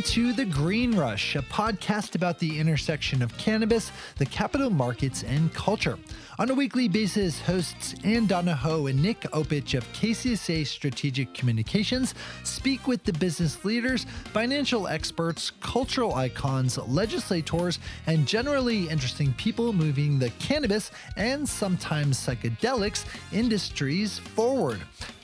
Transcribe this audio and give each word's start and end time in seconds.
Welcome 0.00 0.12
to 0.14 0.32
The 0.32 0.46
Green 0.46 0.96
Rush, 0.96 1.36
a 1.36 1.42
podcast 1.42 2.14
about 2.14 2.38
the 2.38 2.58
intersection 2.58 3.20
of 3.20 3.36
cannabis, 3.36 3.92
the 4.16 4.24
capital 4.24 4.70
markets, 4.70 5.24
and 5.24 5.52
culture. 5.52 5.98
On 6.40 6.48
a 6.48 6.54
weekly 6.54 6.88
basis, 6.88 7.38
hosts 7.38 7.94
Ann 8.02 8.24
Donahoe 8.24 8.86
and 8.86 9.02
Nick 9.02 9.20
Opich 9.32 9.76
of 9.76 9.86
KCSA 9.92 10.66
Strategic 10.66 11.34
Communications 11.34 12.14
speak 12.44 12.86
with 12.86 13.04
the 13.04 13.12
business 13.12 13.62
leaders, 13.62 14.06
financial 14.32 14.88
experts, 14.88 15.50
cultural 15.60 16.14
icons, 16.14 16.78
legislators, 16.78 17.78
and 18.06 18.26
generally 18.26 18.88
interesting 18.88 19.34
people 19.34 19.74
moving 19.74 20.18
the 20.18 20.30
cannabis 20.38 20.90
and 21.18 21.46
sometimes 21.46 22.16
psychedelics 22.18 23.04
industries 23.32 24.18
forward. 24.18 24.80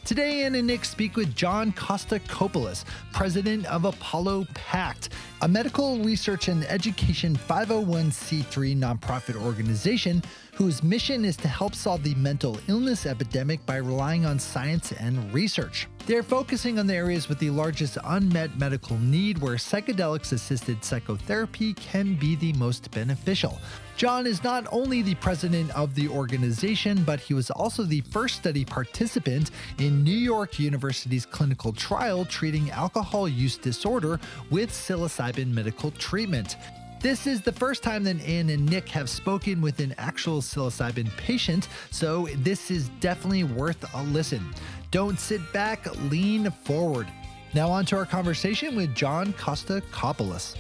Today, 0.06 0.44
Ann 0.44 0.54
and 0.54 0.68
Nick 0.68 0.84
speak 0.84 1.16
with 1.16 1.34
John 1.34 1.72
Kostakopoulos, 1.72 2.84
president 3.12 3.66
of 3.66 3.86
Apollo 3.86 4.46
Pact, 4.54 5.08
a 5.42 5.48
medical 5.48 5.98
research 5.98 6.46
and 6.46 6.64
education 6.66 7.36
501c3 7.36 8.76
nonprofit 8.78 9.34
organization 9.34 10.22
whose 10.56 10.82
mission 10.82 11.22
is 11.26 11.36
to 11.36 11.48
help 11.48 11.74
solve 11.74 12.02
the 12.02 12.14
mental 12.14 12.58
illness 12.66 13.04
epidemic 13.04 13.64
by 13.66 13.76
relying 13.76 14.24
on 14.24 14.38
science 14.38 14.90
and 14.92 15.32
research. 15.34 15.86
They're 16.06 16.22
focusing 16.22 16.78
on 16.78 16.86
the 16.86 16.94
areas 16.94 17.28
with 17.28 17.38
the 17.38 17.50
largest 17.50 17.98
unmet 18.04 18.58
medical 18.58 18.96
need 18.98 19.36
where 19.38 19.56
psychedelics 19.56 20.32
assisted 20.32 20.82
psychotherapy 20.82 21.74
can 21.74 22.14
be 22.14 22.36
the 22.36 22.54
most 22.54 22.90
beneficial. 22.92 23.58
John 23.98 24.26
is 24.26 24.42
not 24.42 24.66
only 24.72 25.02
the 25.02 25.16
president 25.16 25.76
of 25.76 25.94
the 25.94 26.08
organization, 26.08 27.02
but 27.04 27.20
he 27.20 27.34
was 27.34 27.50
also 27.50 27.82
the 27.82 28.00
first 28.02 28.36
study 28.36 28.64
participant 28.64 29.50
in 29.78 30.02
New 30.02 30.16
York 30.16 30.58
University's 30.58 31.26
clinical 31.26 31.72
trial 31.72 32.24
treating 32.24 32.70
alcohol 32.70 33.28
use 33.28 33.58
disorder 33.58 34.18
with 34.50 34.70
psilocybin 34.70 35.48
medical 35.48 35.90
treatment. 35.90 36.56
This 37.00 37.26
is 37.26 37.42
the 37.42 37.52
first 37.52 37.82
time 37.82 38.04
that 38.04 38.20
Ann 38.22 38.48
and 38.48 38.64
Nick 38.66 38.88
have 38.88 39.10
spoken 39.10 39.60
with 39.60 39.80
an 39.80 39.94
actual 39.98 40.40
psilocybin 40.40 41.14
patient, 41.18 41.68
so 41.90 42.26
this 42.36 42.70
is 42.70 42.88
definitely 43.00 43.44
worth 43.44 43.84
a 43.94 44.02
listen. 44.04 44.42
Don't 44.90 45.20
sit 45.20 45.40
back, 45.52 45.86
lean 46.10 46.50
forward. 46.50 47.06
Now, 47.54 47.68
on 47.70 47.84
to 47.86 47.96
our 47.96 48.06
conversation 48.06 48.74
with 48.74 48.94
John 48.94 49.34
Kostakopoulos. 49.34 50.56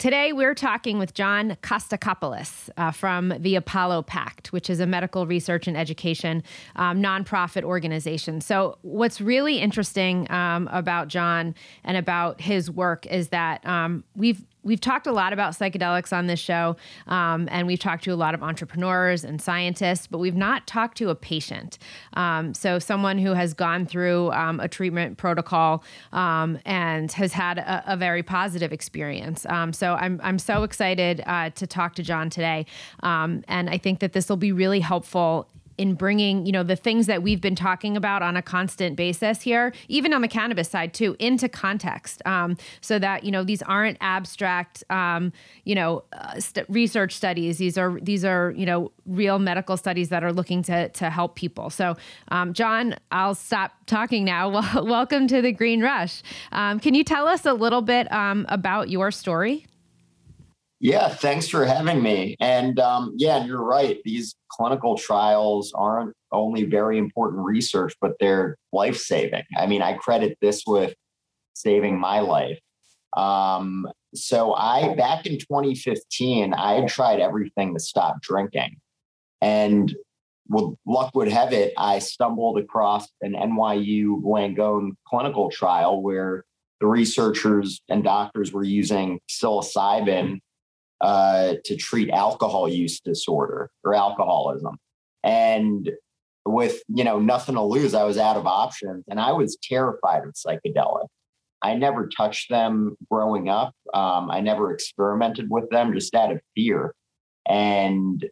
Today, 0.00 0.32
we're 0.32 0.54
talking 0.54 0.98
with 0.98 1.12
John 1.12 1.58
Kostakopoulos 1.62 2.70
uh, 2.78 2.90
from 2.90 3.34
the 3.38 3.54
Apollo 3.54 4.04
Pact, 4.04 4.50
which 4.50 4.70
is 4.70 4.80
a 4.80 4.86
medical 4.86 5.26
research 5.26 5.68
and 5.68 5.76
education 5.76 6.42
um, 6.76 7.02
nonprofit 7.02 7.64
organization. 7.64 8.40
So, 8.40 8.78
what's 8.80 9.20
really 9.20 9.58
interesting 9.58 10.26
um, 10.30 10.70
about 10.72 11.08
John 11.08 11.54
and 11.84 11.98
about 11.98 12.40
his 12.40 12.70
work 12.70 13.04
is 13.08 13.28
that 13.28 13.62
um, 13.66 14.02
we've 14.16 14.42
we've 14.62 14.80
talked 14.80 15.06
a 15.06 15.12
lot 15.12 15.32
about 15.32 15.52
psychedelics 15.52 16.12
on 16.16 16.26
this 16.26 16.40
show, 16.40 16.76
um, 17.06 17.48
and 17.50 17.66
we've 17.66 17.78
talked 17.78 18.04
to 18.04 18.10
a 18.10 18.16
lot 18.16 18.34
of 18.34 18.42
entrepreneurs 18.42 19.24
and 19.24 19.40
scientists, 19.40 20.06
but 20.06 20.18
we've 20.18 20.36
not 20.36 20.66
talked 20.66 20.96
to 20.98 21.10
a 21.10 21.14
patient. 21.14 21.78
Um, 22.14 22.54
so, 22.54 22.78
someone 22.78 23.18
who 23.18 23.32
has 23.32 23.54
gone 23.54 23.86
through 23.86 24.30
um, 24.32 24.60
a 24.60 24.68
treatment 24.68 25.16
protocol 25.18 25.84
um, 26.12 26.58
and 26.64 27.10
has 27.12 27.32
had 27.32 27.58
a, 27.58 27.84
a 27.86 27.96
very 27.96 28.22
positive 28.22 28.72
experience. 28.72 29.46
Um, 29.46 29.72
so, 29.72 29.94
I'm, 29.94 30.20
I'm 30.22 30.38
so 30.38 30.62
excited 30.62 31.22
uh, 31.26 31.50
to 31.50 31.66
talk 31.66 31.94
to 31.96 32.02
John 32.02 32.30
today. 32.30 32.66
Um, 33.02 33.42
and 33.48 33.70
I 33.70 33.78
think 33.78 34.00
that 34.00 34.12
this 34.12 34.28
will 34.28 34.36
be 34.36 34.52
really 34.52 34.80
helpful 34.80 35.48
in 35.80 35.94
bringing 35.94 36.44
you 36.44 36.52
know 36.52 36.62
the 36.62 36.76
things 36.76 37.06
that 37.06 37.22
we've 37.22 37.40
been 37.40 37.54
talking 37.54 37.96
about 37.96 38.22
on 38.22 38.36
a 38.36 38.42
constant 38.42 38.96
basis 38.96 39.40
here 39.40 39.72
even 39.88 40.12
on 40.12 40.20
the 40.20 40.28
cannabis 40.28 40.68
side 40.68 40.92
too 40.92 41.16
into 41.18 41.48
context. 41.48 42.20
Um, 42.26 42.58
so 42.82 42.98
that 42.98 43.24
you 43.24 43.30
know 43.30 43.42
these 43.42 43.62
aren't 43.62 43.96
abstract 44.02 44.84
um, 44.90 45.32
you 45.64 45.74
know 45.74 46.04
uh, 46.12 46.38
st- 46.38 46.68
research 46.68 47.14
studies. 47.14 47.56
These 47.56 47.78
are 47.78 47.98
these 48.02 48.26
are 48.26 48.52
you 48.54 48.66
know 48.66 48.92
real 49.06 49.38
medical 49.38 49.78
studies 49.78 50.10
that 50.10 50.22
are 50.22 50.34
looking 50.34 50.62
to 50.64 50.90
to 50.90 51.08
help 51.08 51.34
people. 51.34 51.70
So 51.70 51.96
um, 52.28 52.52
john 52.52 52.94
i'll 53.10 53.34
stop 53.34 53.72
talking 53.86 54.24
now. 54.24 54.50
Welcome 54.84 55.26
to 55.28 55.40
the 55.40 55.52
green 55.52 55.80
rush. 55.80 56.22
Um, 56.52 56.78
can 56.78 56.92
you 56.92 57.04
tell 57.04 57.26
us 57.26 57.46
a 57.46 57.54
little 57.54 57.80
bit 57.80 58.12
um, 58.12 58.44
about 58.50 58.90
your 58.90 59.10
story 59.10 59.66
yeah, 60.80 61.08
thanks 61.08 61.46
for 61.46 61.66
having 61.66 62.02
me. 62.02 62.36
And 62.40 62.80
um, 62.80 63.12
yeah, 63.16 63.44
you're 63.44 63.62
right. 63.62 63.98
These 64.04 64.34
clinical 64.50 64.96
trials 64.96 65.72
aren't 65.74 66.14
only 66.32 66.64
very 66.64 66.96
important 66.96 67.44
research, 67.44 67.94
but 68.00 68.12
they're 68.18 68.56
life 68.72 68.96
saving. 68.96 69.44
I 69.58 69.66
mean, 69.66 69.82
I 69.82 69.92
credit 69.94 70.38
this 70.40 70.62
with 70.66 70.94
saving 71.52 72.00
my 72.00 72.20
life. 72.20 72.58
Um, 73.14 73.88
so 74.14 74.54
I 74.54 74.94
back 74.94 75.26
in 75.26 75.38
2015, 75.38 76.54
I 76.54 76.86
tried 76.86 77.20
everything 77.20 77.74
to 77.74 77.80
stop 77.80 78.22
drinking. 78.22 78.76
And 79.42 79.94
well, 80.48 80.78
luck 80.86 81.14
would 81.14 81.28
have 81.28 81.52
it, 81.52 81.74
I 81.76 81.98
stumbled 81.98 82.58
across 82.58 83.06
an 83.20 83.34
NYU 83.34 84.22
Langone 84.22 84.92
clinical 85.06 85.50
trial 85.50 86.02
where 86.02 86.44
the 86.80 86.86
researchers 86.86 87.82
and 87.88 88.02
doctors 88.02 88.50
were 88.52 88.64
using 88.64 89.20
psilocybin 89.30 90.40
uh, 91.00 91.54
to 91.64 91.76
treat 91.76 92.10
alcohol 92.10 92.68
use 92.68 93.00
disorder 93.00 93.70
or 93.84 93.94
alcoholism. 93.94 94.76
And 95.22 95.90
with 96.46 96.80
you 96.88 97.04
know 97.04 97.18
nothing 97.18 97.54
to 97.54 97.62
lose, 97.62 97.94
I 97.94 98.04
was 98.04 98.18
out 98.18 98.36
of 98.36 98.46
options, 98.46 99.04
and 99.08 99.20
I 99.20 99.32
was 99.32 99.58
terrified 99.62 100.24
of 100.24 100.34
psychedelics. 100.34 101.08
I 101.62 101.74
never 101.74 102.08
touched 102.08 102.50
them 102.50 102.96
growing 103.10 103.48
up. 103.48 103.74
Um, 103.92 104.30
I 104.30 104.40
never 104.40 104.72
experimented 104.72 105.48
with 105.50 105.68
them 105.70 105.92
just 105.92 106.14
out 106.14 106.32
of 106.32 106.40
fear. 106.54 106.94
And 107.46 108.24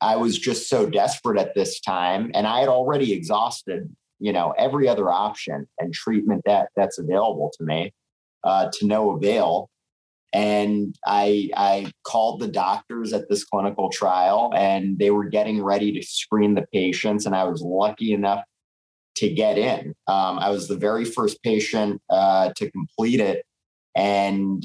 I 0.00 0.16
was 0.16 0.38
just 0.38 0.68
so 0.68 0.88
desperate 0.88 1.38
at 1.38 1.54
this 1.54 1.80
time. 1.80 2.30
And 2.34 2.46
I 2.46 2.60
had 2.60 2.68
already 2.68 3.12
exhausted, 3.12 3.94
you 4.18 4.32
know, 4.32 4.54
every 4.56 4.88
other 4.88 5.10
option 5.10 5.66
and 5.78 5.92
treatment 5.92 6.42
that 6.46 6.68
that's 6.76 6.98
available 6.98 7.52
to 7.58 7.64
me 7.64 7.92
uh, 8.44 8.70
to 8.74 8.86
no 8.86 9.10
avail 9.10 9.68
and 10.36 10.94
I 11.06 11.48
I 11.56 11.90
called 12.04 12.40
the 12.40 12.48
doctors 12.48 13.14
at 13.14 13.26
this 13.30 13.42
clinical 13.42 13.88
trial, 13.88 14.52
and 14.54 14.98
they 14.98 15.10
were 15.10 15.24
getting 15.24 15.62
ready 15.62 15.92
to 15.92 16.02
screen 16.02 16.54
the 16.54 16.66
patients, 16.74 17.24
and 17.24 17.34
I 17.34 17.44
was 17.44 17.62
lucky 17.62 18.12
enough 18.12 18.44
to 19.16 19.30
get 19.30 19.56
in. 19.56 19.94
Um, 20.06 20.38
I 20.38 20.50
was 20.50 20.68
the 20.68 20.76
very 20.76 21.06
first 21.06 21.42
patient 21.42 22.02
uh, 22.10 22.52
to 22.54 22.70
complete 22.70 23.18
it, 23.18 23.46
and 23.96 24.62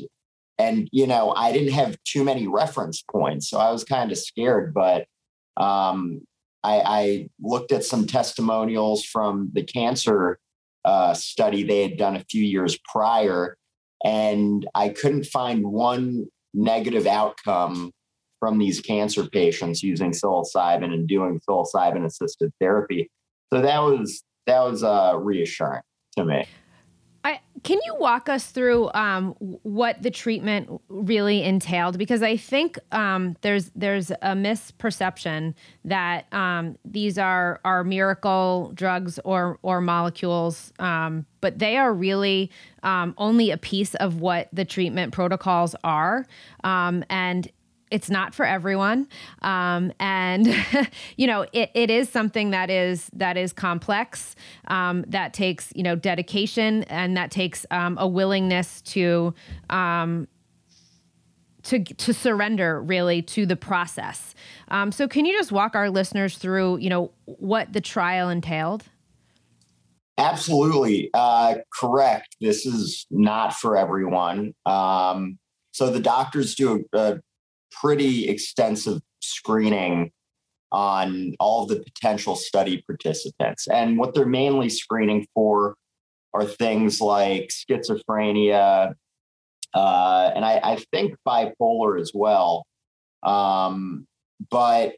and 0.60 0.90
you 0.92 1.08
know 1.08 1.34
I 1.38 1.54
didn't 1.54 1.72
have 1.72 1.96
too 2.04 2.26
many 2.26 2.48
reference 2.48 3.02
points, 3.10 3.50
so 3.50 3.58
I 3.58 3.72
was 3.72 3.84
kind 3.84 4.12
of 4.12 4.18
scared, 4.18 4.74
but. 4.74 5.06
Um, 5.58 6.22
I, 6.64 6.81
I 6.86 7.30
looked 7.42 7.72
at 7.72 7.84
some 7.84 8.06
testimonials 8.06 9.04
from 9.04 9.50
the 9.52 9.64
cancer 9.64 10.38
uh, 10.86 11.16
study 11.16 11.64
they 11.64 11.81
had 11.81 11.98
done 11.98 12.16
a 12.16 12.24
few 12.30 12.44
years 12.44 12.78
prior, 12.86 13.58
and 14.03 14.67
I 14.75 14.89
couldn't 14.89 15.25
find 15.25 15.66
one 15.66 16.28
negative 16.53 17.07
outcome 17.07 17.91
from 18.39 18.57
these 18.57 18.81
cancer 18.81 19.28
patients 19.28 19.84
using 19.84 20.12
psilocybin 20.12 20.91
and 20.94 21.07
doing 21.07 21.39
psilocybin 21.47 22.06
assisted 22.06 22.51
therapy. 22.59 23.09
So 23.53 23.62
that 23.62 23.79
was 23.79 24.23
that 24.47 24.62
was 24.62 24.83
uh, 24.83 25.13
reassuring 25.18 25.81
to 26.18 26.25
me. 26.25 26.45
I, 27.23 27.39
can 27.63 27.77
you 27.85 27.95
walk 28.00 28.29
us 28.29 28.47
through 28.47 28.91
um, 28.94 29.35
what 29.39 30.01
the 30.01 30.09
treatment 30.09 30.81
really 30.89 31.44
entailed? 31.44 31.97
Because 31.97 32.23
I 32.23 32.35
think 32.35 32.79
um, 32.91 33.35
there's 33.41 33.71
there's 33.75 34.09
a 34.09 34.33
misperception 34.33 35.53
that 35.85 36.31
um, 36.33 36.77
these 36.83 37.18
are 37.18 37.59
are 37.63 37.83
miracle 37.83 38.71
drugs 38.73 39.19
or 39.23 39.59
or 39.62 39.81
molecules, 39.81 40.73
um, 40.79 41.25
but 41.41 41.59
they 41.59 41.77
are 41.77 41.94
really 41.94 42.51
um, 42.81 43.13
only 43.18 43.51
a 43.51 43.57
piece 43.57 43.94
of 43.95 44.19
what 44.19 44.50
the 44.51 44.65
treatment 44.65 45.13
protocols 45.13 45.75
are. 45.83 46.25
Um, 46.63 47.03
and 47.09 47.51
it's 47.92 48.10
not 48.10 48.34
for 48.34 48.46
everyone. 48.46 49.08
Um, 49.42 49.92
and 50.00 50.48
you 51.18 51.28
know 51.28 51.46
it, 51.52 51.70
it 51.74 51.90
is 51.90 52.10
something 52.10 52.52
that 52.52 52.70
is 52.70 53.10
that 53.14 53.38
is 53.38 53.54
complex 53.54 54.36
um, 54.68 55.04
that 55.08 55.34
takes 55.34 55.72
you 55.76 55.84
know 55.84 55.96
dedication 55.96 56.84
and 56.84 57.16
that 57.18 57.30
takes 57.30 57.66
um, 57.70 57.98
a 58.00 58.08
willingness 58.08 58.82
to 58.82 59.34
um, 59.70 60.28
to 61.64 61.84
to 61.84 62.14
surrender 62.14 62.82
really 62.82 63.22
to 63.22 63.46
the 63.46 63.56
process. 63.56 64.34
Um, 64.70 64.92
so 64.92 65.08
can 65.08 65.26
you 65.26 65.38
just 65.38 65.52
walk 65.52 65.76
our 65.76 65.90
listeners 65.90 66.38
through 66.38 66.78
you 66.78 66.90
know 66.90 67.12
what 67.26 67.74
the 67.74 67.82
trial 67.82 68.30
entailed? 68.30 68.86
Absolutely. 70.18 71.10
Uh, 71.14 71.56
correct. 71.74 72.36
This 72.40 72.66
is 72.66 73.08
not 73.10 73.54
for 73.54 73.76
everyone. 73.76 74.54
Um, 74.66 75.40
so 75.72 75.90
the 75.90 76.00
doctors 76.00 76.54
do 76.54 76.86
a, 76.94 77.00
a 77.00 77.22
pretty 77.79 78.27
extensive 78.27 79.00
screening 79.21 80.12
on 80.71 81.33
all 81.39 81.65
the 81.65 81.81
potential 81.81 82.35
study 82.35 82.83
participants. 82.88 83.68
And 83.68 83.97
what 83.97 84.13
they're 84.13 84.25
mainly 84.25 84.69
screening 84.69 85.27
for 85.33 85.75
are 86.33 86.45
things 86.45 87.01
like 87.01 87.50
schizophrenia, 87.50 88.94
uh, 89.73 90.31
and 90.35 90.45
I, 90.45 90.59
I, 90.63 90.83
think 90.91 91.15
bipolar 91.27 92.00
as 92.00 92.12
well. 92.13 92.65
Um, 93.23 94.06
but 94.50 94.94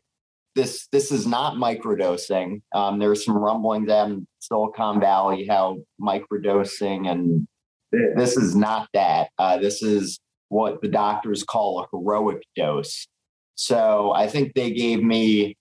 this 0.55 0.87
this 0.91 1.11
is 1.11 1.25
not 1.25 1.55
microdosing. 1.55 2.61
Um, 2.73 2.99
there's 2.99 3.25
some 3.25 3.37
rumblings 3.37 3.89
out 3.89 4.09
in 4.09 4.27
Silicon 4.39 4.99
Valley 4.99 5.47
how 5.47 5.77
microdosing, 5.99 7.09
and 7.09 7.47
this 7.91 8.37
is 8.37 8.55
not 8.55 8.87
that. 8.93 9.29
Uh, 9.37 9.57
this 9.57 9.81
is 9.81 10.19
what 10.53 10.81
the 10.81 10.87
doctors 10.87 11.43
call 11.43 11.79
a 11.79 11.87
heroic 11.91 12.43
dose. 12.55 13.07
So 13.55 14.13
I 14.15 14.27
think 14.27 14.53
they 14.53 14.71
gave 14.71 15.03
me 15.03 15.57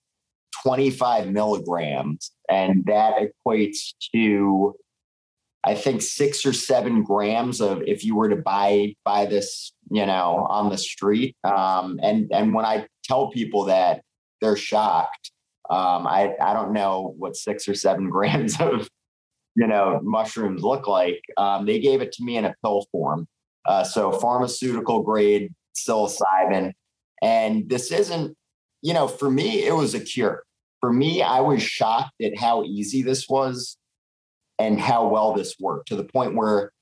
25 0.62 1.30
milligrams, 1.30 2.30
and 2.48 2.84
that 2.86 3.14
equates 3.18 3.94
to 4.14 4.74
I 5.64 5.74
think 5.76 6.02
six 6.02 6.44
or 6.44 6.52
seven 6.52 7.04
grams 7.04 7.60
of 7.60 7.82
if 7.86 8.04
you 8.04 8.16
were 8.16 8.28
to 8.28 8.36
buy 8.36 8.94
buy 9.04 9.26
this, 9.26 9.72
you 9.90 10.04
know, 10.04 10.46
on 10.50 10.70
the 10.70 10.78
street. 10.78 11.36
Um, 11.44 12.00
and 12.02 12.28
and 12.32 12.52
when 12.52 12.64
I 12.64 12.86
tell 13.04 13.30
people 13.30 13.64
that, 13.66 14.02
they're 14.40 14.56
shocked. 14.56 15.30
Um, 15.70 16.06
I 16.06 16.34
I 16.40 16.52
don't 16.52 16.72
know 16.72 17.14
what 17.16 17.36
six 17.36 17.68
or 17.68 17.74
seven 17.74 18.10
grams 18.16 18.60
of 18.60 18.88
you 19.54 19.66
know 19.66 20.00
mushrooms 20.02 20.62
look 20.62 20.88
like. 20.88 21.20
Um, 21.36 21.66
they 21.66 21.78
gave 21.78 22.00
it 22.02 22.12
to 22.12 22.24
me 22.24 22.36
in 22.36 22.44
a 22.44 22.54
pill 22.62 22.86
form, 22.90 23.28
uh, 23.66 23.84
so 23.84 24.12
pharmaceutical 24.12 25.02
grade 25.02 25.52
psilocybin. 25.74 26.72
And 27.22 27.68
this 27.68 27.92
isn't, 27.92 28.36
you 28.82 28.94
know, 28.94 29.08
for 29.08 29.30
me 29.30 29.64
it 29.64 29.74
was 29.74 29.94
a 29.94 30.00
cure. 30.00 30.42
For 30.80 30.92
me, 30.92 31.22
I 31.22 31.40
was 31.40 31.62
shocked 31.62 32.20
at 32.20 32.36
how 32.36 32.64
easy 32.64 33.02
this 33.02 33.28
was 33.28 33.76
and 34.58 34.80
how 34.80 35.06
well 35.06 35.32
this 35.32 35.54
worked 35.60 35.88
to 35.88 35.96
the 35.96 36.04
point 36.04 36.34
where 36.34 36.72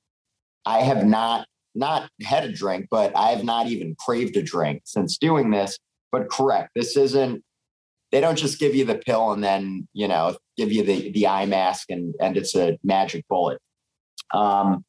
I 0.64 0.78
have 0.80 1.04
not 1.04 1.46
not 1.74 2.10
had 2.22 2.44
a 2.44 2.52
drink, 2.52 2.86
but 2.90 3.14
I 3.14 3.28
have 3.28 3.44
not 3.44 3.66
even 3.68 3.94
craved 3.98 4.36
a 4.36 4.42
drink 4.42 4.82
since 4.86 5.18
doing 5.18 5.50
this. 5.50 5.78
But 6.10 6.30
correct, 6.30 6.70
this 6.74 6.96
isn't. 6.96 7.44
They 8.10 8.20
don't 8.20 8.36
just 8.36 8.58
give 8.58 8.74
you 8.74 8.84
the 8.84 8.96
pill 8.96 9.32
and 9.32 9.44
then 9.44 9.86
you 9.92 10.08
know 10.08 10.36
give 10.56 10.72
you 10.72 10.82
the 10.82 11.12
the 11.12 11.26
eye 11.26 11.46
mask 11.46 11.90
and 11.90 12.14
and 12.20 12.36
it's 12.36 12.54
a 12.56 12.78
magic 12.82 13.26
bullet. 13.28 13.58
Um, 14.32 14.84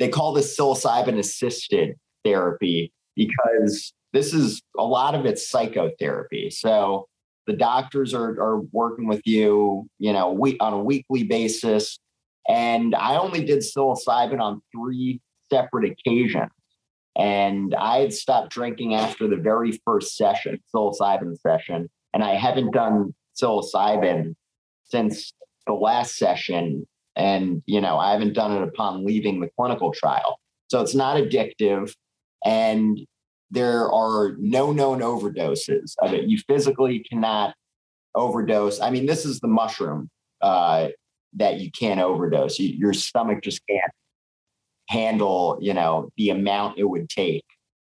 they 0.00 0.08
call 0.08 0.32
this 0.32 0.58
psilocybin 0.58 1.18
assisted 1.18 1.94
therapy 2.24 2.92
because 3.14 3.92
this 4.12 4.34
is 4.34 4.60
a 4.76 4.82
lot 4.84 5.14
of 5.14 5.24
it's 5.26 5.48
psychotherapy. 5.48 6.50
So 6.50 7.06
the 7.46 7.52
doctors 7.52 8.12
are 8.14 8.40
are 8.40 8.60
working 8.72 9.06
with 9.06 9.22
you, 9.24 9.86
you 10.00 10.12
know, 10.12 10.32
we 10.32 10.58
on 10.58 10.72
a 10.72 10.82
weekly 10.82 11.22
basis 11.22 12.00
and 12.48 12.96
I 12.96 13.16
only 13.16 13.44
did 13.44 13.60
psilocybin 13.60 14.40
on 14.40 14.60
three 14.74 15.20
separate 15.52 15.90
occasions. 15.90 16.50
And 17.16 17.74
I 17.74 17.98
had 17.98 18.12
stopped 18.12 18.50
drinking 18.50 18.94
after 18.94 19.28
the 19.28 19.36
very 19.36 19.78
first 19.84 20.16
session, 20.16 20.58
psilocybin 20.74 21.38
session. 21.40 21.88
And 22.14 22.24
I 22.24 22.34
haven't 22.34 22.72
done 22.72 23.14
psilocybin 23.40 24.34
since 24.84 25.32
the 25.66 25.74
last 25.74 26.16
session. 26.16 26.86
And, 27.20 27.62
you 27.66 27.80
know, 27.80 27.98
I 27.98 28.12
haven't 28.12 28.32
done 28.32 28.52
it 28.56 28.62
upon 28.62 29.04
leaving 29.04 29.40
the 29.40 29.50
clinical 29.56 29.92
trial. 29.92 30.38
So 30.68 30.80
it's 30.80 30.94
not 30.94 31.16
addictive. 31.16 31.94
And 32.44 32.98
there 33.50 33.90
are 33.92 34.36
no 34.38 34.72
known 34.72 35.00
overdoses 35.00 35.94
of 36.00 36.14
it. 36.14 36.24
You 36.24 36.38
physically 36.48 37.00
cannot 37.00 37.54
overdose. 38.14 38.80
I 38.80 38.90
mean, 38.90 39.06
this 39.06 39.24
is 39.24 39.40
the 39.40 39.48
mushroom. 39.48 40.08
Uh, 40.40 40.88
that 41.34 41.60
you 41.60 41.70
can't 41.70 42.00
overdose. 42.00 42.58
You, 42.58 42.68
your 42.68 42.92
stomach 42.92 43.42
just 43.42 43.60
can't 43.68 43.92
handle, 44.88 45.58
you 45.60 45.74
know, 45.74 46.10
the 46.16 46.30
amount 46.30 46.78
it 46.78 46.84
would 46.84 47.08
take. 47.08 47.44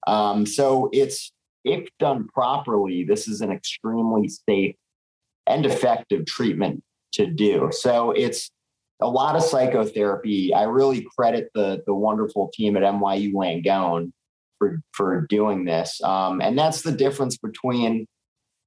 Um, 0.06 0.46
so 0.46 0.90
it's 0.94 1.32
if 1.64 1.88
done 1.98 2.28
properly, 2.28 3.04
this 3.04 3.28
is 3.28 3.42
an 3.42 3.52
extremely 3.52 4.28
safe 4.28 4.76
and 5.48 5.66
effective 5.66 6.26
treatment 6.26 6.84
to 7.14 7.26
do. 7.26 7.70
So 7.72 8.12
it's 8.12 8.52
a 9.02 9.08
lot 9.08 9.36
of 9.36 9.44
psychotherapy. 9.44 10.54
I 10.54 10.64
really 10.64 11.06
credit 11.18 11.50
the 11.54 11.84
the 11.86 11.94
wonderful 11.94 12.52
team 12.54 12.78
at 12.78 12.84
NYU 12.84 13.34
Langone 13.34 14.12
for 14.60 14.80
for 14.92 15.26
doing 15.30 15.66
this. 15.66 16.02
Um, 16.04 16.42
and 16.42 16.58
that's 16.58 16.82
the 16.82 16.92
difference 16.92 17.38
between 17.38 18.08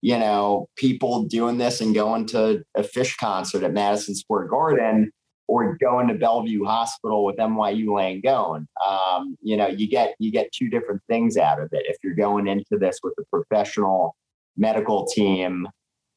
you 0.02 0.18
know, 0.18 0.68
people 0.76 1.24
doing 1.24 1.58
this 1.58 1.80
and 1.80 1.94
going 1.94 2.26
to 2.26 2.62
a 2.76 2.82
Phish 2.82 3.16
concert 3.16 3.62
at 3.62 3.72
Madison 3.72 4.14
Square 4.14 4.48
Garden 4.48 5.10
or 5.48 5.76
going 5.78 6.08
to 6.08 6.14
Bellevue 6.14 6.64
Hospital 6.64 7.24
with 7.24 7.36
NYU 7.36 7.86
Langone. 7.86 8.66
Um, 8.86 9.36
you 9.42 9.56
know, 9.56 9.66
you 9.66 9.88
get 9.88 10.14
you 10.18 10.30
get 10.30 10.52
two 10.52 10.68
different 10.68 11.02
things 11.08 11.36
out 11.36 11.60
of 11.60 11.70
it. 11.72 11.86
If 11.88 11.96
you're 12.02 12.14
going 12.14 12.46
into 12.46 12.78
this 12.78 13.00
with 13.02 13.14
a 13.18 13.24
professional 13.32 14.14
medical 14.56 15.06
team 15.06 15.66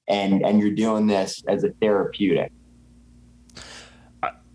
and 0.07 0.45
and 0.45 0.59
you're 0.59 0.75
doing 0.75 1.07
this 1.07 1.44
as 1.47 1.63
a 1.63 1.69
therapeutic. 1.81 2.51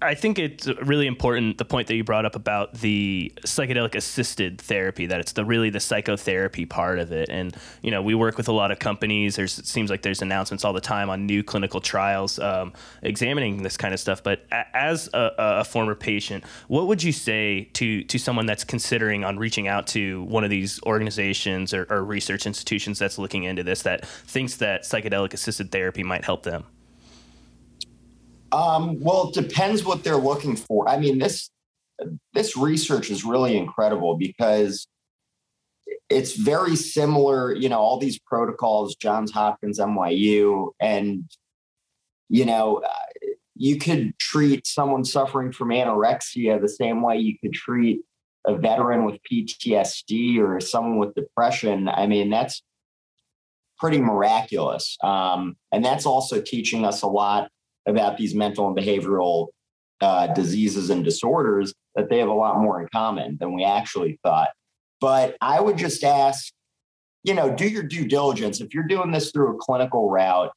I 0.05 0.15
think 0.15 0.39
it's 0.39 0.67
really 0.67 1.07
important 1.07 1.59
the 1.59 1.65
point 1.65 1.89
that 1.89 1.97
you 1.97 2.05
brought 2.05 2.25
up 2.25 2.37
about 2.37 2.75
the 2.75 3.33
psychedelic 3.43 3.95
assisted 3.95 4.61
therapy 4.61 5.07
that 5.07 5.21
it's 5.21 5.33
the 5.33 5.45
really 5.45 5.71
the 5.71 5.81
psychotherapy 5.81 6.67
part 6.67 6.99
of 6.99 7.13
it. 7.13 7.29
And 7.31 7.57
you 7.83 7.91
know 7.91 8.03
we 8.03 8.15
work 8.15 8.37
with 8.37 8.49
a 8.49 8.53
lot 8.53 8.71
of 8.71 8.79
companies. 8.79 9.37
There's 9.37 9.59
it 9.59 9.67
seems 9.67 9.91
like 9.91 10.03
there's 10.03 10.23
announcements 10.23 10.65
all 10.65 10.73
the 10.73 10.81
time 10.81 11.11
on 11.11 11.27
new 11.27 11.43
clinical 11.43 11.81
trials 11.81 12.39
um, 12.39 12.73
examining 13.03 13.63
this 13.63 13.77
kind 13.77 13.95
of 13.95 14.01
stuff. 14.01 14.23
But 14.23 14.45
a- 14.53 14.77
as 14.77 15.09
a, 15.13 15.33
a, 15.39 15.65
former 15.65 15.95
patient 15.95 16.45
what 16.69 16.87
would 16.87 17.03
you 17.03 17.13
say 17.13 17.69
to 17.73 18.05
to 18.05 18.19
someone 18.19 18.47
that's 18.47 18.65
considering 18.65 19.25
on 19.25 19.39
reaching 19.39 19.67
out 19.67 19.87
to 19.89 20.23
one 20.25 20.45
of 20.45 20.51
these 20.51 20.81
organizations 20.85 21.73
or, 21.73 21.87
or 21.91 22.05
research 22.05 22.47
institutions 22.47 22.99
that's 22.99 23.19
looking 23.19 23.45
into 23.45 23.63
this 23.63 23.83
that 23.83 24.07
thinks 24.07 24.57
that 24.57 24.83
psychedelic 24.83 25.33
assisted 25.33 25.73
therapy 25.73 26.03
might 26.03 26.25
help 26.25 26.43
them 26.43 26.65
um, 28.55 29.01
well, 29.01 29.29
it 29.29 29.35
depends 29.35 29.85
what 29.85 30.05
they're 30.05 30.17
looking 30.17 30.55
for. 30.55 30.89
I 30.89 30.97
mean, 30.99 31.19
this 31.19 31.51
this 32.35 32.57
research 32.57 33.11
is 33.11 33.25
really 33.25 33.57
incredible 33.57 34.17
because 34.17 34.87
it's 36.09 36.37
very 36.37 36.77
similar. 36.77 37.53
You 37.53 37.69
know, 37.69 37.81
all 37.81 37.99
these 37.99 38.19
protocols, 38.21 38.95
Johns 38.95 39.33
Hopkins, 39.33 39.81
NYU, 39.81 40.71
and 40.79 41.25
you 42.29 42.45
know, 42.45 42.77
uh, 42.79 43.29
you 43.57 43.77
could 43.79 44.17
treat 44.21 44.69
someone 44.69 45.05
suffering 45.05 45.51
from 45.51 45.71
anorexia 45.71 46.61
the 46.61 46.69
same 46.69 47.03
way 47.03 47.19
you 47.19 47.37
could 47.43 47.55
treat 47.55 48.03
a 48.47 48.55
veteran 48.55 49.05
with 49.05 49.19
PTSD 49.31 50.39
or 50.39 50.61
someone 50.61 50.99
with 50.99 51.15
depression. 51.17 51.89
I 51.89 52.07
mean, 52.07 52.31
that's 52.31 52.63
pretty 53.79 53.99
miraculous. 53.99 54.97
Um, 55.03 55.57
and 55.73 55.85
that's 55.85 56.07
also 56.07 56.41
teaching 56.41 56.85
us 56.85 57.03
a 57.03 57.09
lot 57.09 57.51
about 57.87 58.17
these 58.17 58.35
mental 58.35 58.67
and 58.67 58.77
behavioral 58.77 59.49
uh, 60.01 60.29
diseases 60.29 60.91
and 60.91 61.05
disorders 61.05 61.73
that 61.95 62.11
they 62.11 62.19
have 62.19 62.29
a 62.29 62.35
lot 62.35 62.59
more 62.59 62.81
in 62.81 62.89
common 62.93 63.37
than 63.41 63.55
we 63.55 63.65
actually 63.65 64.19
thought. 64.23 64.49
But 65.01 65.37
I 65.41 65.61
would 65.61 65.79
just 65.79 66.03
ask, 66.03 66.53
you 67.23 67.35
know, 67.35 67.55
do 67.55 67.69
your 67.69 67.83
due 67.83 68.07
diligence. 68.07 68.61
If 68.61 68.75
you're 68.75 68.85
doing 68.87 69.13
this 69.13 69.31
through 69.31 69.55
a 69.55 69.59
clinical 69.59 70.11
route, 70.11 70.53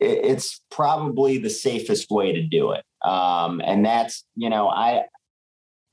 it's 0.00 0.60
probably 0.70 1.38
the 1.38 1.50
safest 1.50 2.10
way 2.10 2.32
to 2.32 2.42
do 2.42 2.72
it. 2.72 2.84
Um, 3.04 3.60
and 3.64 3.84
that's, 3.84 4.24
you 4.34 4.50
know, 4.50 4.68
I, 4.68 5.04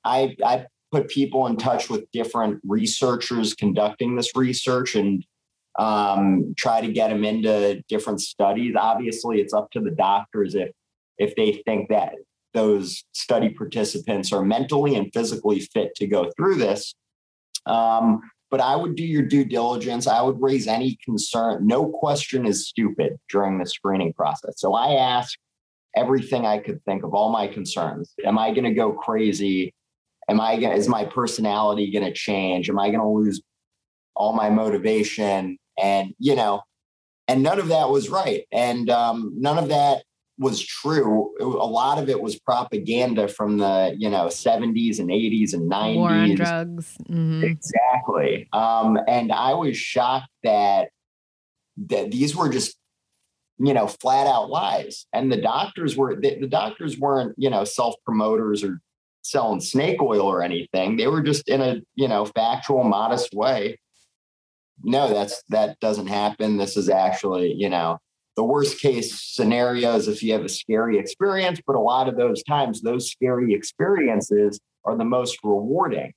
I, 0.03 0.35
I 0.43 0.65
put 0.91 1.09
people 1.09 1.47
in 1.47 1.57
touch 1.57 1.89
with 1.89 2.09
different 2.11 2.59
researchers 2.67 3.53
conducting 3.53 4.15
this 4.15 4.31
research 4.35 4.95
and 4.95 5.23
um, 5.79 6.53
try 6.57 6.81
to 6.81 6.91
get 6.91 7.09
them 7.09 7.23
into 7.23 7.81
different 7.87 8.21
studies. 8.21 8.75
Obviously, 8.77 9.39
it's 9.39 9.53
up 9.53 9.71
to 9.71 9.79
the 9.79 9.91
doctors 9.91 10.55
if 10.55 10.71
if 11.17 11.35
they 11.35 11.61
think 11.65 11.89
that 11.89 12.13
those 12.53 13.03
study 13.13 13.49
participants 13.49 14.33
are 14.33 14.43
mentally 14.43 14.95
and 14.95 15.13
physically 15.13 15.59
fit 15.59 15.95
to 15.95 16.07
go 16.07 16.29
through 16.35 16.55
this. 16.55 16.93
Um, 17.65 18.21
but 18.49 18.59
I 18.59 18.75
would 18.75 18.95
do 18.95 19.05
your 19.05 19.21
due 19.21 19.45
diligence. 19.45 20.07
I 20.07 20.21
would 20.21 20.41
raise 20.41 20.67
any 20.67 20.97
concern. 21.05 21.65
No 21.65 21.87
question 21.87 22.45
is 22.45 22.67
stupid 22.67 23.13
during 23.29 23.59
the 23.59 23.65
screening 23.65 24.13
process. 24.13 24.55
So 24.57 24.73
I 24.73 24.95
ask 24.95 25.37
everything 25.95 26.45
I 26.45 26.57
could 26.57 26.83
think 26.83 27.03
of, 27.03 27.13
all 27.13 27.31
my 27.31 27.47
concerns. 27.47 28.13
Am 28.25 28.37
I 28.37 28.51
going 28.51 28.65
to 28.65 28.73
go 28.73 28.91
crazy? 28.91 29.73
Am 30.29 30.41
I 30.41 30.59
going? 30.59 30.77
Is 30.77 30.89
my 30.89 31.05
personality 31.05 31.91
going 31.91 32.05
to 32.05 32.13
change? 32.13 32.69
Am 32.69 32.77
I 32.77 32.89
going 32.89 32.99
to 32.99 33.07
lose 33.07 33.41
all 34.15 34.33
my 34.33 34.49
motivation? 34.49 35.57
And 35.81 36.13
you 36.19 36.35
know 36.35 36.61
and 37.27 37.43
none 37.43 37.59
of 37.59 37.69
that 37.69 37.89
was 37.89 38.09
right 38.09 38.45
and 38.51 38.89
um, 38.89 39.33
none 39.37 39.57
of 39.57 39.69
that 39.69 40.03
was 40.41 40.59
true. 40.59 41.35
a 41.39 41.45
lot 41.45 41.99
of 41.99 42.09
it 42.09 42.19
was 42.19 42.39
propaganda 42.39 43.27
from 43.27 43.59
the 43.59 43.95
you 43.97 44.09
know 44.09 44.25
70s 44.25 44.99
and 44.99 45.09
80s 45.09 45.53
and 45.53 45.71
90s. 45.71 45.95
War 45.95 46.09
on 46.09 46.35
drugs. 46.35 46.97
Mm-hmm. 47.07 47.43
Exactly. 47.43 48.49
Um, 48.51 48.97
and 49.07 49.31
I 49.31 49.53
was 49.53 49.77
shocked 49.77 50.31
that 50.43 50.89
that 51.87 52.11
these 52.11 52.35
were 52.35 52.49
just 52.49 52.75
you 53.59 53.73
know 53.73 53.87
flat 53.87 54.25
out 54.25 54.49
lies. 54.49 55.05
And 55.13 55.31
the 55.31 55.37
doctors 55.37 55.95
were 55.95 56.19
the, 56.19 56.39
the 56.39 56.47
doctors 56.47 56.97
weren't 56.97 57.35
you 57.37 57.49
know 57.49 57.63
self 57.63 57.95
promoters 58.03 58.63
or 58.63 58.81
selling 59.21 59.61
snake 59.61 60.01
oil 60.01 60.23
or 60.23 60.41
anything. 60.41 60.97
They 60.97 61.07
were 61.07 61.21
just 61.21 61.47
in 61.47 61.61
a 61.61 61.81
you 61.95 62.07
know 62.07 62.25
factual, 62.25 62.83
modest 62.83 63.33
way. 63.33 63.79
No, 64.83 65.13
that's 65.13 65.43
that 65.49 65.79
doesn't 65.79 66.07
happen. 66.07 66.57
This 66.57 66.77
is 66.77 66.89
actually 66.89 67.53
you 67.53 67.69
know 67.69 67.99
the 68.35 68.43
worst 68.43 68.79
case 68.79 69.21
scenario 69.21 69.95
is 69.95 70.07
if 70.07 70.23
you 70.23 70.33
have 70.33 70.45
a 70.45 70.49
scary 70.49 70.97
experience, 70.97 71.61
but 71.65 71.75
a 71.75 71.79
lot 71.79 72.07
of 72.07 72.15
those 72.15 72.43
times, 72.43 72.81
those 72.81 73.11
scary 73.11 73.53
experiences 73.53 74.59
are 74.85 74.97
the 74.97 75.05
most 75.05 75.37
rewarding. 75.43 76.13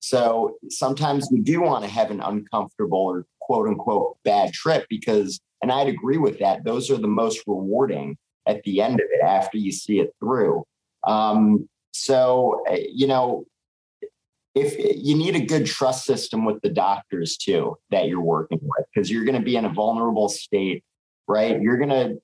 So 0.00 0.56
sometimes 0.70 1.28
we 1.32 1.40
do 1.40 1.62
want 1.62 1.84
to 1.84 1.90
have 1.90 2.10
an 2.10 2.20
uncomfortable 2.20 2.98
or 2.98 3.26
quote 3.40 3.68
unquote 3.68 4.16
bad 4.24 4.52
trip 4.52 4.86
because, 4.88 5.40
and 5.62 5.72
I'd 5.72 5.88
agree 5.88 6.18
with 6.18 6.38
that, 6.38 6.64
those 6.64 6.90
are 6.90 6.96
the 6.96 7.08
most 7.08 7.42
rewarding 7.46 8.16
at 8.46 8.62
the 8.62 8.80
end 8.80 8.94
of 8.94 9.06
it 9.10 9.24
after 9.24 9.58
you 9.58 9.72
see 9.72 9.98
it 9.98 10.14
through. 10.20 10.64
Um, 11.04 11.68
so, 11.92 12.62
eh, 12.68 12.84
you 12.92 13.06
know, 13.06 13.44
if 14.56 14.76
you 14.78 15.14
need 15.14 15.36
a 15.36 15.46
good 15.46 15.66
trust 15.66 16.04
system 16.04 16.44
with 16.44 16.60
the 16.62 16.70
doctors 16.70 17.36
too 17.36 17.76
that 17.90 18.08
you're 18.08 18.20
working 18.20 18.58
with, 18.60 18.86
because 18.92 19.10
you're 19.10 19.24
going 19.24 19.38
to 19.38 19.44
be 19.44 19.56
in 19.56 19.66
a 19.66 19.72
vulnerable 19.72 20.28
state 20.28 20.82
right? 21.28 21.60
You're 21.60 21.78
going 21.78 21.90
to 21.90 22.20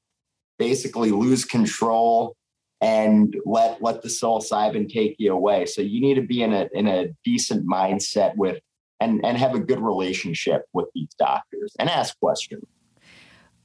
basically 0.58 1.10
lose 1.10 1.44
control 1.44 2.36
and 2.80 3.36
let 3.44 3.80
let 3.80 4.02
the 4.02 4.08
psilocybin 4.08 4.92
take 4.92 5.16
you 5.18 5.32
away. 5.32 5.66
So 5.66 5.82
you 5.82 6.00
need 6.00 6.14
to 6.14 6.22
be 6.22 6.42
in 6.42 6.52
a 6.52 6.68
in 6.72 6.88
a 6.88 7.08
decent 7.24 7.66
mindset 7.66 8.34
with 8.36 8.60
and 9.00 9.24
and 9.24 9.36
have 9.38 9.54
a 9.54 9.60
good 9.60 9.80
relationship 9.80 10.62
with 10.72 10.86
these 10.94 11.10
doctors 11.18 11.74
and 11.78 11.88
ask 11.88 12.18
questions. 12.18 12.64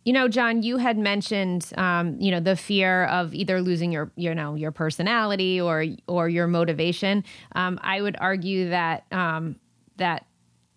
You 0.08 0.14
know, 0.14 0.30
John, 0.30 0.64
you 0.64 0.78
had 0.78 0.98
mentioned, 0.98 1.70
um, 1.76 2.16
you 2.18 2.32
know, 2.32 2.40
the 2.40 2.56
fear 2.56 3.04
of 3.08 3.34
either 3.34 3.62
losing 3.62 3.92
your, 3.92 4.10
you 4.16 4.34
know, 4.34 4.56
your 4.56 4.72
personality 4.72 5.60
or 5.60 5.84
or 6.08 6.30
your 6.30 6.48
motivation. 6.48 7.26
Um, 7.56 7.78
I 7.84 8.02
would 8.02 8.16
argue 8.18 8.70
that 8.70 9.04
um, 9.12 9.58
that 9.98 10.26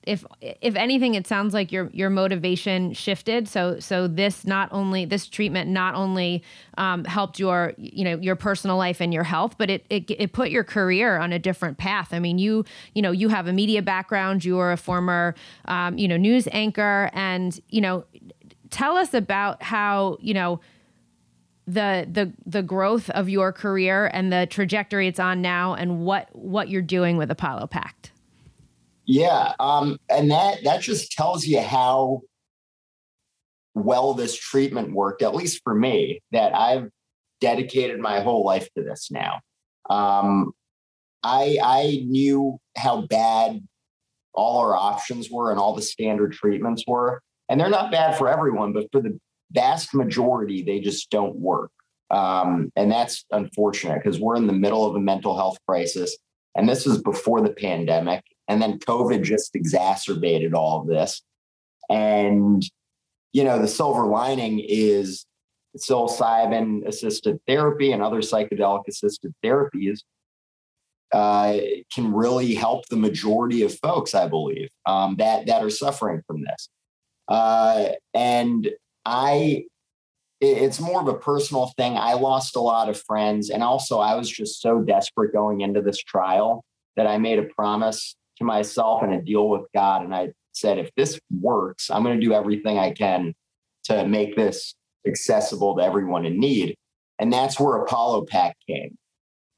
if 0.04 0.24
if 0.40 0.74
anything 0.74 1.14
it 1.14 1.28
sounds 1.28 1.54
like 1.54 1.70
your 1.70 1.90
your 1.92 2.10
motivation 2.10 2.92
shifted. 2.92 3.46
So 3.46 3.78
so 3.78 4.08
this 4.08 4.46
not 4.46 4.68
only 4.72 5.04
this 5.04 5.28
treatment 5.28 5.70
not 5.70 5.94
only 5.94 6.42
um, 6.78 7.04
helped 7.04 7.38
your 7.38 7.74
you 7.76 8.02
know 8.02 8.16
your 8.18 8.34
personal 8.34 8.78
life 8.78 9.00
and 9.00 9.14
your 9.14 9.24
health 9.24 9.56
but 9.58 9.70
it, 9.70 9.86
it 9.90 10.10
it 10.10 10.32
put 10.32 10.50
your 10.50 10.64
career 10.64 11.18
on 11.18 11.32
a 11.32 11.38
different 11.38 11.78
path. 11.78 12.08
I 12.12 12.18
mean 12.18 12.38
you 12.38 12.64
you 12.94 13.02
know 13.02 13.12
you 13.12 13.28
have 13.28 13.46
a 13.46 13.52
media 13.52 13.82
background. 13.82 14.44
You 14.44 14.58
are 14.58 14.72
a 14.72 14.76
former 14.78 15.36
um, 15.66 15.98
you 15.98 16.08
know 16.08 16.16
news 16.16 16.48
anchor. 16.50 17.10
And 17.12 17.60
you 17.68 17.80
know 17.80 18.04
tell 18.70 18.96
us 18.96 19.14
about 19.14 19.62
how 19.62 20.18
you 20.20 20.34
know 20.34 20.60
the 21.66 22.06
the 22.10 22.32
the 22.46 22.62
growth 22.62 23.10
of 23.10 23.28
your 23.28 23.52
career 23.52 24.10
and 24.12 24.32
the 24.32 24.46
trajectory 24.50 25.06
it's 25.06 25.20
on 25.20 25.40
now 25.40 25.74
and 25.74 26.04
what 26.04 26.28
what 26.34 26.68
you're 26.68 26.82
doing 26.82 27.16
with 27.16 27.30
apollo 27.30 27.66
pact 27.66 28.10
yeah, 29.10 29.54
um, 29.58 29.98
and 30.08 30.30
that 30.30 30.62
that 30.62 30.82
just 30.82 31.10
tells 31.10 31.44
you 31.44 31.60
how 31.60 32.20
well 33.74 34.14
this 34.14 34.36
treatment 34.36 34.92
worked. 34.92 35.20
At 35.20 35.34
least 35.34 35.62
for 35.64 35.74
me, 35.74 36.22
that 36.30 36.54
I've 36.54 36.90
dedicated 37.40 37.98
my 37.98 38.20
whole 38.20 38.44
life 38.44 38.68
to 38.76 38.84
this 38.84 39.10
now. 39.10 39.40
Um, 39.90 40.52
I 41.24 41.58
I 41.60 42.04
knew 42.06 42.60
how 42.76 43.00
bad 43.08 43.66
all 44.32 44.58
our 44.60 44.76
options 44.76 45.28
were 45.28 45.50
and 45.50 45.58
all 45.58 45.74
the 45.74 45.82
standard 45.82 46.30
treatments 46.30 46.84
were, 46.86 47.20
and 47.50 47.60
they're 47.60 47.68
not 47.68 47.90
bad 47.90 48.16
for 48.16 48.28
everyone, 48.28 48.72
but 48.72 48.86
for 48.92 49.02
the 49.02 49.18
vast 49.50 49.92
majority, 49.92 50.62
they 50.62 50.78
just 50.78 51.10
don't 51.10 51.36
work. 51.36 51.72
Um, 52.10 52.72
and 52.76 52.90
that's 52.90 53.24
unfortunate 53.32 54.02
because 54.02 54.20
we're 54.20 54.36
in 54.36 54.46
the 54.46 54.52
middle 54.52 54.86
of 54.86 54.94
a 54.94 55.00
mental 55.00 55.36
health 55.36 55.58
crisis. 55.66 56.16
And 56.56 56.68
this 56.68 56.86
was 56.86 57.02
before 57.02 57.40
the 57.40 57.52
pandemic. 57.52 58.24
And 58.48 58.62
then 58.62 58.78
COVID 58.78 59.22
just 59.22 59.54
exacerbated 59.54 60.54
all 60.54 60.80
of 60.80 60.86
this. 60.86 61.22
And, 61.88 62.62
you 63.32 63.44
know, 63.44 63.60
the 63.60 63.68
silver 63.68 64.06
lining 64.06 64.64
is 64.66 65.26
psilocybin 65.76 66.86
assisted 66.86 67.38
therapy 67.46 67.92
and 67.92 68.02
other 68.02 68.20
psychedelic 68.20 68.82
assisted 68.88 69.32
therapies 69.44 70.00
uh, 71.12 71.56
can 71.92 72.12
really 72.12 72.54
help 72.54 72.86
the 72.86 72.96
majority 72.96 73.62
of 73.62 73.76
folks, 73.78 74.14
I 74.14 74.28
believe, 74.28 74.68
um, 74.86 75.16
that 75.18 75.46
that 75.46 75.62
are 75.62 75.70
suffering 75.70 76.22
from 76.26 76.42
this. 76.42 76.68
Uh, 77.30 77.90
and 78.12 78.68
I, 79.06 79.64
it's 80.40 80.80
more 80.80 81.00
of 81.00 81.08
a 81.08 81.14
personal 81.14 81.72
thing. 81.76 81.96
I 81.96 82.14
lost 82.14 82.56
a 82.56 82.60
lot 82.60 82.88
of 82.88 83.00
friends, 83.00 83.50
and 83.50 83.62
also 83.62 84.00
I 84.00 84.16
was 84.16 84.28
just 84.28 84.60
so 84.60 84.80
desperate 84.80 85.32
going 85.32 85.60
into 85.60 85.80
this 85.80 86.02
trial 86.02 86.64
that 86.96 87.06
I 87.06 87.18
made 87.18 87.38
a 87.38 87.44
promise 87.44 88.16
to 88.38 88.44
myself 88.44 89.02
and 89.02 89.14
a 89.14 89.22
deal 89.22 89.48
with 89.48 89.62
God. 89.72 90.02
And 90.02 90.14
I 90.14 90.30
said, 90.52 90.78
if 90.78 90.90
this 90.96 91.20
works, 91.40 91.90
I'm 91.90 92.02
going 92.02 92.18
to 92.18 92.26
do 92.26 92.34
everything 92.34 92.78
I 92.78 92.90
can 92.90 93.32
to 93.84 94.06
make 94.06 94.34
this 94.34 94.74
accessible 95.06 95.76
to 95.76 95.84
everyone 95.84 96.26
in 96.26 96.40
need. 96.40 96.74
And 97.18 97.32
that's 97.32 97.60
where 97.60 97.76
Apollo 97.76 98.26
Pact 98.26 98.56
came. 98.66 98.96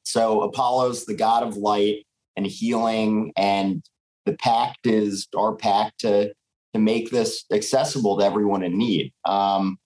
So 0.04 0.42
Apollo's 0.42 1.06
the 1.06 1.14
god 1.14 1.42
of 1.42 1.56
light 1.56 2.04
and 2.36 2.46
healing, 2.46 3.32
and 3.36 3.82
the 4.26 4.34
pact 4.34 4.86
is 4.86 5.28
our 5.36 5.54
pact 5.54 6.00
to 6.00 6.32
to 6.74 6.80
make 6.80 7.10
this 7.10 7.44
accessible 7.52 8.18
to 8.18 8.24
everyone 8.24 8.62
in 8.62 8.78
need. 8.78 9.12
Um, 9.24 9.78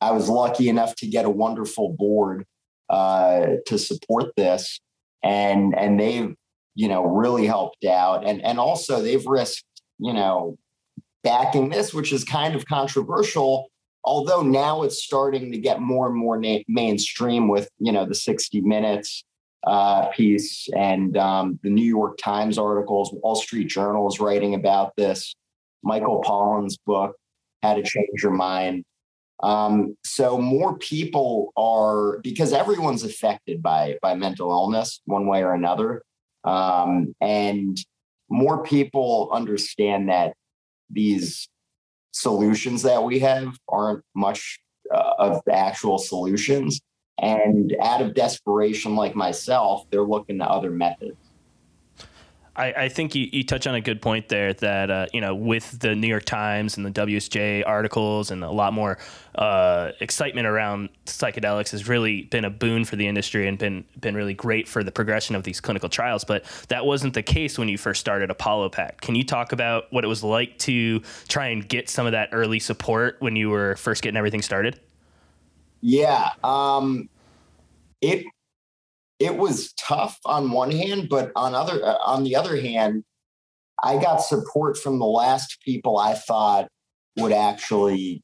I 0.00 0.12
was 0.12 0.28
lucky 0.28 0.68
enough 0.68 0.94
to 0.96 1.06
get 1.06 1.24
a 1.24 1.30
wonderful 1.30 1.94
board 1.96 2.44
uh, 2.90 3.46
to 3.66 3.78
support 3.78 4.34
this, 4.36 4.80
and 5.22 5.74
and 5.76 5.98
they've 5.98 6.34
you 6.74 6.88
know, 6.88 7.04
really 7.04 7.46
helped 7.46 7.84
out. 7.84 8.26
And 8.26 8.42
and 8.42 8.58
also 8.58 9.00
they've 9.00 9.24
risked, 9.26 9.64
you 9.98 10.12
know, 10.12 10.58
backing 11.22 11.70
this, 11.70 11.94
which 11.94 12.12
is 12.12 12.24
kind 12.24 12.54
of 12.54 12.66
controversial. 12.66 13.70
Although 14.04 14.42
now 14.42 14.82
it's 14.82 15.02
starting 15.02 15.50
to 15.52 15.58
get 15.58 15.80
more 15.80 16.06
and 16.06 16.16
more 16.16 16.38
na- 16.38 16.58
mainstream 16.68 17.48
with, 17.48 17.70
you 17.78 17.90
know, 17.90 18.04
the 18.04 18.14
60 18.14 18.60
Minutes 18.60 19.24
uh, 19.66 20.08
piece 20.08 20.68
and 20.76 21.16
um, 21.16 21.58
the 21.62 21.70
New 21.70 21.84
York 21.84 22.18
Times 22.18 22.58
articles, 22.58 23.14
Wall 23.14 23.34
Street 23.34 23.68
Journal 23.68 24.06
is 24.08 24.20
writing 24.20 24.54
about 24.54 24.94
this, 24.96 25.34
Michael 25.84 26.22
Pollan's 26.22 26.76
book, 26.76 27.14
How 27.62 27.74
to 27.74 27.82
Change 27.82 28.22
Your 28.22 28.32
Mind. 28.32 28.84
Um, 29.42 29.96
so 30.04 30.38
more 30.38 30.78
people 30.78 31.52
are 31.56 32.20
because 32.22 32.52
everyone's 32.52 33.04
affected 33.04 33.62
by 33.62 33.98
by 34.00 34.14
mental 34.14 34.50
illness 34.50 35.00
one 35.04 35.26
way 35.26 35.42
or 35.42 35.52
another. 35.52 36.02
Um, 36.44 37.14
and 37.20 37.76
more 38.28 38.62
people 38.62 39.30
understand 39.32 40.08
that 40.08 40.34
these 40.90 41.48
solutions 42.12 42.82
that 42.82 43.02
we 43.02 43.18
have 43.18 43.58
aren't 43.68 44.04
much 44.14 44.58
uh, 44.92 45.14
of 45.18 45.42
the 45.46 45.52
actual 45.52 45.98
solutions. 45.98 46.80
And 47.18 47.74
out 47.80 48.02
of 48.02 48.14
desperation, 48.14 48.96
like 48.96 49.14
myself, 49.14 49.84
they're 49.90 50.02
looking 50.02 50.38
to 50.38 50.44
other 50.44 50.70
methods. 50.70 51.16
I, 52.56 52.72
I 52.72 52.88
think 52.88 53.14
you, 53.14 53.28
you 53.32 53.42
touch 53.42 53.66
on 53.66 53.74
a 53.74 53.80
good 53.80 54.00
point 54.00 54.28
there 54.28 54.52
that, 54.54 54.90
uh, 54.90 55.06
you 55.12 55.20
know, 55.20 55.34
with 55.34 55.80
the 55.80 55.94
New 55.94 56.06
York 56.06 56.24
Times 56.24 56.76
and 56.76 56.86
the 56.86 56.90
WSJ 56.90 57.64
articles 57.66 58.30
and 58.30 58.44
a 58.44 58.50
lot 58.50 58.72
more 58.72 58.98
uh, 59.34 59.90
excitement 60.00 60.46
around 60.46 60.88
psychedelics 61.06 61.70
has 61.72 61.88
really 61.88 62.22
been 62.22 62.44
a 62.44 62.50
boon 62.50 62.84
for 62.84 62.94
the 62.94 63.08
industry 63.08 63.48
and 63.48 63.58
been, 63.58 63.84
been 64.00 64.14
really 64.14 64.34
great 64.34 64.68
for 64.68 64.84
the 64.84 64.92
progression 64.92 65.34
of 65.34 65.42
these 65.42 65.60
clinical 65.60 65.88
trials. 65.88 66.22
But 66.24 66.44
that 66.68 66.86
wasn't 66.86 67.14
the 67.14 67.22
case 67.22 67.58
when 67.58 67.68
you 67.68 67.76
first 67.76 68.00
started 68.00 68.30
Apollo 68.30 68.70
Pact. 68.70 69.00
Can 69.00 69.16
you 69.16 69.24
talk 69.24 69.50
about 69.50 69.92
what 69.92 70.04
it 70.04 70.08
was 70.08 70.22
like 70.22 70.56
to 70.60 71.00
try 71.28 71.48
and 71.48 71.68
get 71.68 71.88
some 71.88 72.06
of 72.06 72.12
that 72.12 72.28
early 72.30 72.60
support 72.60 73.16
when 73.18 73.34
you 73.34 73.50
were 73.50 73.74
first 73.76 74.02
getting 74.02 74.16
everything 74.16 74.42
started? 74.42 74.78
Yeah. 75.80 76.30
Um, 76.44 77.08
it 78.00 78.24
it 79.18 79.36
was 79.36 79.72
tough 79.74 80.18
on 80.24 80.50
one 80.50 80.70
hand, 80.70 81.08
but 81.08 81.30
on 81.36 81.54
other 81.54 81.84
uh, 81.84 81.98
on 82.04 82.24
the 82.24 82.36
other 82.36 82.60
hand, 82.60 83.04
I 83.82 83.98
got 83.98 84.22
support 84.22 84.76
from 84.76 84.98
the 84.98 85.06
last 85.06 85.58
people 85.64 85.98
I 85.98 86.14
thought 86.14 86.68
would 87.16 87.32
actually, 87.32 88.22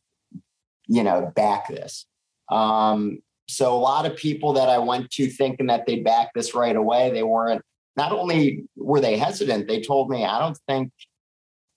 you 0.87 1.03
know, 1.05 1.33
back 1.35 1.69
this. 1.69 2.07
Um, 2.51 3.21
so 3.49 3.75
a 3.75 3.79
lot 3.79 4.07
of 4.07 4.17
people 4.17 4.53
that 4.55 4.69
I 4.69 4.79
went 4.79 5.11
to 5.13 5.29
thinking 5.29 5.67
that 5.67 5.87
they'd 5.87 6.05
back 6.05 6.31
this 6.35 6.55
right 6.55 6.77
away, 6.77 7.11
they 7.11 7.23
weren't. 7.23 7.63
Not 7.97 8.13
only 8.13 8.65
were 8.77 9.01
they 9.01 9.17
hesitant, 9.17 9.69
they 9.69 9.81
told 9.81 10.11
me, 10.11 10.25
"I 10.25 10.39
don't 10.39 10.59
think 10.69 10.93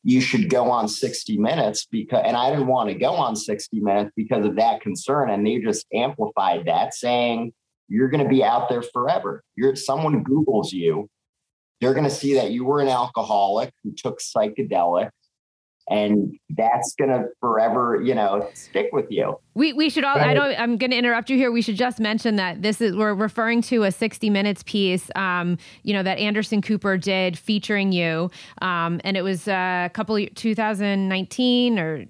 you 0.03 0.19
should 0.21 0.49
go 0.49 0.69
on 0.69 0.87
60 0.87 1.37
minutes 1.37 1.85
because 1.89 2.23
and 2.25 2.35
I 2.35 2.49
didn't 2.49 2.67
want 2.67 2.89
to 2.89 2.95
go 2.95 3.13
on 3.13 3.35
60 3.35 3.79
minutes 3.79 4.11
because 4.15 4.45
of 4.45 4.57
that 4.57 4.81
concern 4.81 5.29
and 5.29 5.47
they 5.47 5.59
just 5.59 5.85
amplified 5.93 6.65
that 6.65 6.93
saying 6.93 7.53
you're 7.87 8.09
going 8.09 8.23
to 8.23 8.29
be 8.29 8.43
out 8.43 8.69
there 8.69 8.81
forever. 8.81 9.43
You're 9.55 9.75
someone 9.75 10.23
googles 10.23 10.71
you 10.71 11.09
they're 11.83 11.93
going 11.93 12.05
to 12.05 12.09
see 12.09 12.35
that 12.35 12.51
you 12.51 12.63
were 12.63 12.79
an 12.79 12.87
alcoholic 12.87 13.73
who 13.83 13.91
took 13.91 14.19
psychedelics 14.19 15.11
and 15.89 16.37
that's 16.51 16.95
gonna 16.95 17.25
forever, 17.41 18.01
you 18.01 18.15
know, 18.15 18.49
stick 18.53 18.89
with 18.93 19.07
you. 19.09 19.37
We 19.53 19.73
we 19.73 19.89
should 19.89 20.05
all. 20.05 20.17
I 20.17 20.33
don't. 20.33 20.57
I'm 20.57 20.77
gonna 20.77 20.95
interrupt 20.95 21.29
you 21.29 21.35
here. 21.35 21.51
We 21.51 21.61
should 21.61 21.75
just 21.75 21.99
mention 21.99 22.37
that 22.37 22.61
this 22.61 22.79
is 22.79 22.95
we're 22.95 23.13
referring 23.13 23.61
to 23.63 23.83
a 23.83 23.91
60 23.91 24.29
minutes 24.29 24.63
piece, 24.63 25.11
um, 25.15 25.57
you 25.83 25.93
know, 25.93 26.01
that 26.03 26.19
Anderson 26.19 26.61
Cooper 26.61 26.97
did 26.97 27.37
featuring 27.37 27.91
you, 27.91 28.31
um, 28.61 29.01
and 29.03 29.17
it 29.17 29.23
was 29.23 29.47
uh, 29.47 29.83
a 29.85 29.91
couple 29.93 30.17
2019 30.25 31.77
or 31.77 32.05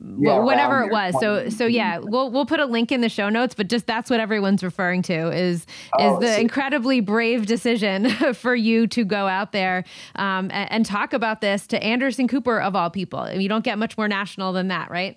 yeah, 0.00 0.38
whatever 0.38 0.82
it 0.82 0.92
was. 0.92 1.14
So 1.20 1.48
so 1.48 1.66
yeah, 1.66 1.98
we'll 1.98 2.30
we'll 2.30 2.46
put 2.46 2.60
a 2.60 2.66
link 2.66 2.92
in 2.92 3.00
the 3.00 3.08
show 3.08 3.28
notes, 3.28 3.54
but 3.54 3.68
just 3.68 3.86
that's 3.86 4.10
what 4.10 4.20
everyone's 4.20 4.62
referring 4.62 5.02
to 5.02 5.30
is 5.32 5.66
oh, 5.98 6.14
is 6.14 6.20
the 6.20 6.34
so 6.34 6.40
incredibly 6.40 7.00
brave 7.00 7.46
decision 7.46 8.10
for 8.34 8.54
you 8.54 8.86
to 8.88 9.04
go 9.04 9.26
out 9.26 9.52
there 9.52 9.84
um, 10.16 10.50
and, 10.52 10.70
and, 10.72 10.86
talk 10.86 11.12
about 11.12 11.40
this 11.40 11.66
to 11.66 11.82
Anderson 11.82 12.28
Cooper 12.28 12.60
of 12.60 12.76
all 12.76 12.90
people. 12.90 13.30
You 13.30 13.48
don't 13.48 13.64
get 13.64 13.78
much 13.78 13.98
more 13.98 14.08
national 14.08 14.52
than 14.52 14.68
that, 14.68 14.90
right? 14.90 15.16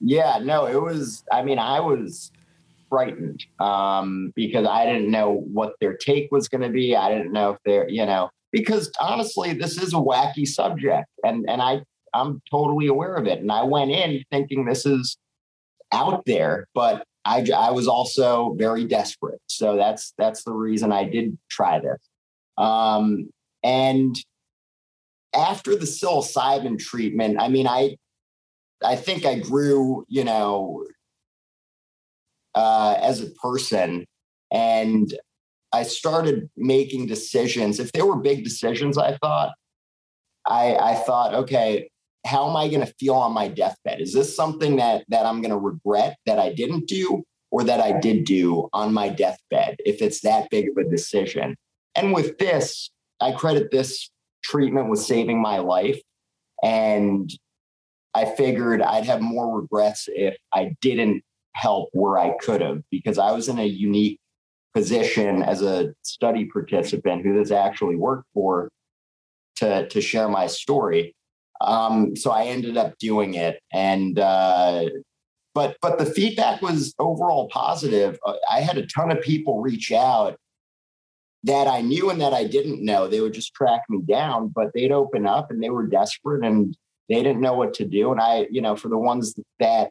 Yeah, 0.00 0.38
no, 0.42 0.66
it 0.66 0.80
was. 0.80 1.24
I 1.30 1.42
mean, 1.42 1.58
I 1.58 1.80
was 1.80 2.32
frightened 2.88 3.44
um, 3.60 4.32
because 4.34 4.66
I 4.66 4.84
didn't 4.84 5.10
know 5.10 5.44
what 5.52 5.74
their 5.80 5.96
take 5.96 6.30
was 6.32 6.48
going 6.48 6.62
to 6.62 6.70
be. 6.70 6.96
I 6.96 7.08
didn't 7.10 7.32
know 7.32 7.50
if 7.50 7.58
they're, 7.64 7.88
you 7.88 8.06
know, 8.06 8.30
because 8.52 8.90
honestly, 9.00 9.52
this 9.52 9.80
is 9.80 9.92
a 9.92 9.96
wacky 9.96 10.46
subject, 10.46 11.06
and 11.24 11.48
and 11.48 11.62
I 11.62 11.82
I'm 12.14 12.42
totally 12.50 12.86
aware 12.86 13.14
of 13.14 13.26
it. 13.26 13.40
And 13.40 13.50
I 13.52 13.62
went 13.62 13.90
in 13.90 14.22
thinking 14.30 14.64
this 14.64 14.86
is 14.86 15.16
out 15.92 16.24
there, 16.26 16.66
but 16.74 17.04
I, 17.24 17.46
I 17.54 17.70
was 17.70 17.88
also 17.88 18.54
very 18.58 18.84
desperate. 18.84 19.40
So 19.48 19.76
that's 19.76 20.14
that's 20.16 20.44
the 20.44 20.52
reason 20.52 20.92
I 20.92 21.04
did 21.04 21.36
try 21.50 21.78
this. 21.78 21.98
Um, 22.56 23.30
and 23.62 24.16
after 25.34 25.76
the 25.76 25.84
psilocybin 25.84 26.78
treatment, 26.78 27.40
I 27.40 27.48
mean, 27.48 27.66
I 27.66 27.96
I 28.82 28.96
think 28.96 29.26
I 29.26 29.38
grew, 29.38 30.04
you 30.08 30.24
know, 30.24 30.84
uh, 32.54 32.96
as 33.00 33.20
a 33.20 33.30
person, 33.30 34.06
and 34.50 35.12
I 35.72 35.82
started 35.82 36.48
making 36.56 37.06
decisions. 37.06 37.78
If 37.78 37.92
there 37.92 38.06
were 38.06 38.16
big 38.16 38.44
decisions, 38.44 38.96
I 38.96 39.16
thought, 39.18 39.50
I 40.46 40.76
I 40.76 40.94
thought, 40.94 41.34
okay, 41.34 41.90
how 42.28 42.48
am 42.48 42.56
I 42.56 42.68
going 42.68 42.84
to 42.84 42.94
feel 42.98 43.14
on 43.14 43.32
my 43.32 43.48
deathbed? 43.48 44.00
Is 44.00 44.12
this 44.12 44.36
something 44.36 44.76
that 44.76 45.04
that 45.08 45.24
I'm 45.24 45.40
going 45.40 45.50
to 45.50 45.58
regret 45.58 46.18
that 46.26 46.38
I 46.38 46.52
didn't 46.52 46.86
do 46.86 47.24
or 47.50 47.64
that 47.64 47.80
I 47.80 47.98
did 47.98 48.24
do 48.24 48.68
on 48.74 48.92
my 48.92 49.08
deathbed 49.08 49.76
if 49.86 50.02
it's 50.02 50.20
that 50.20 50.50
big 50.50 50.68
of 50.68 50.76
a 50.76 50.88
decision? 50.88 51.56
And 51.96 52.12
with 52.12 52.36
this, 52.38 52.90
I 53.20 53.32
credit 53.32 53.70
this 53.70 54.10
treatment 54.44 54.90
with 54.90 55.00
saving 55.00 55.40
my 55.40 55.58
life 55.58 56.00
and 56.62 57.30
I 58.14 58.26
figured 58.26 58.82
I'd 58.82 59.06
have 59.06 59.20
more 59.20 59.60
regrets 59.60 60.08
if 60.12 60.36
I 60.52 60.76
didn't 60.80 61.22
help 61.54 61.88
where 61.92 62.18
I 62.18 62.36
could 62.40 62.60
have 62.60 62.82
because 62.90 63.18
I 63.18 63.32
was 63.32 63.48
in 63.48 63.58
a 63.58 63.64
unique 63.64 64.20
position 64.74 65.42
as 65.42 65.62
a 65.62 65.94
study 66.02 66.44
participant 66.44 67.22
who 67.24 67.34
this 67.34 67.50
actually 67.50 67.96
worked 67.96 68.26
for 68.34 68.70
to 69.56 69.88
to 69.88 70.00
share 70.00 70.28
my 70.28 70.46
story 70.46 71.14
um, 71.60 72.16
so 72.16 72.30
I 72.30 72.44
ended 72.44 72.76
up 72.76 72.98
doing 72.98 73.34
it, 73.34 73.60
and 73.72 74.18
uh, 74.18 74.84
but 75.54 75.76
but 75.82 75.98
the 75.98 76.06
feedback 76.06 76.62
was 76.62 76.94
overall 76.98 77.48
positive. 77.48 78.18
Uh, 78.24 78.34
I 78.50 78.60
had 78.60 78.78
a 78.78 78.86
ton 78.86 79.10
of 79.10 79.20
people 79.20 79.60
reach 79.60 79.92
out 79.92 80.38
that 81.44 81.66
I 81.68 81.80
knew 81.80 82.10
and 82.10 82.20
that 82.20 82.34
I 82.34 82.44
didn't 82.44 82.84
know. 82.84 83.06
They 83.06 83.20
would 83.20 83.34
just 83.34 83.54
track 83.54 83.82
me 83.88 84.00
down, 84.02 84.52
but 84.54 84.72
they'd 84.74 84.92
open 84.92 85.26
up 85.26 85.50
and 85.50 85.62
they 85.62 85.70
were 85.70 85.86
desperate 85.86 86.44
and 86.44 86.76
they 87.08 87.22
didn't 87.22 87.40
know 87.40 87.54
what 87.54 87.74
to 87.74 87.84
do. 87.84 88.10
And 88.10 88.20
I, 88.20 88.48
you 88.50 88.60
know, 88.60 88.76
for 88.76 88.88
the 88.88 88.98
ones 88.98 89.34
that 89.60 89.90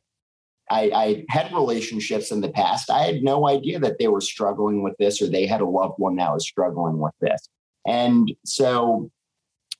I, 0.69 0.91
I, 0.93 1.25
had 1.29 1.53
relationships 1.53 2.31
in 2.31 2.41
the 2.41 2.49
past. 2.49 2.89
I 2.89 3.03
had 3.03 3.23
no 3.23 3.47
idea 3.47 3.79
that 3.79 3.99
they 3.99 4.09
were 4.09 4.21
struggling 4.21 4.83
with 4.83 4.95
this 4.99 5.21
or 5.21 5.27
they 5.27 5.45
had 5.45 5.61
a 5.61 5.65
loved 5.65 5.95
one 5.97 6.17
that 6.17 6.33
was 6.33 6.45
struggling 6.45 6.97
with 6.97 7.13
this. 7.21 7.47
And 7.85 8.33
so 8.45 9.09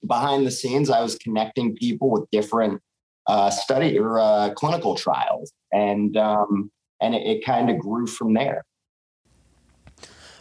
behind 0.07 0.45
the 0.45 0.51
scenes, 0.51 0.89
I 0.89 1.01
was 1.01 1.15
connecting 1.15 1.75
people 1.75 2.09
with 2.09 2.29
different 2.31 2.81
uh, 3.27 3.49
study 3.49 3.97
or 3.99 4.19
uh, 4.19 4.53
clinical 4.53 4.95
trials, 4.95 5.51
and 5.71 6.15
um, 6.17 6.71
and 7.01 7.13
it, 7.13 7.25
it 7.25 7.45
kind 7.45 7.69
of 7.69 7.77
grew 7.79 8.07
from 8.07 8.33
there. 8.33 8.63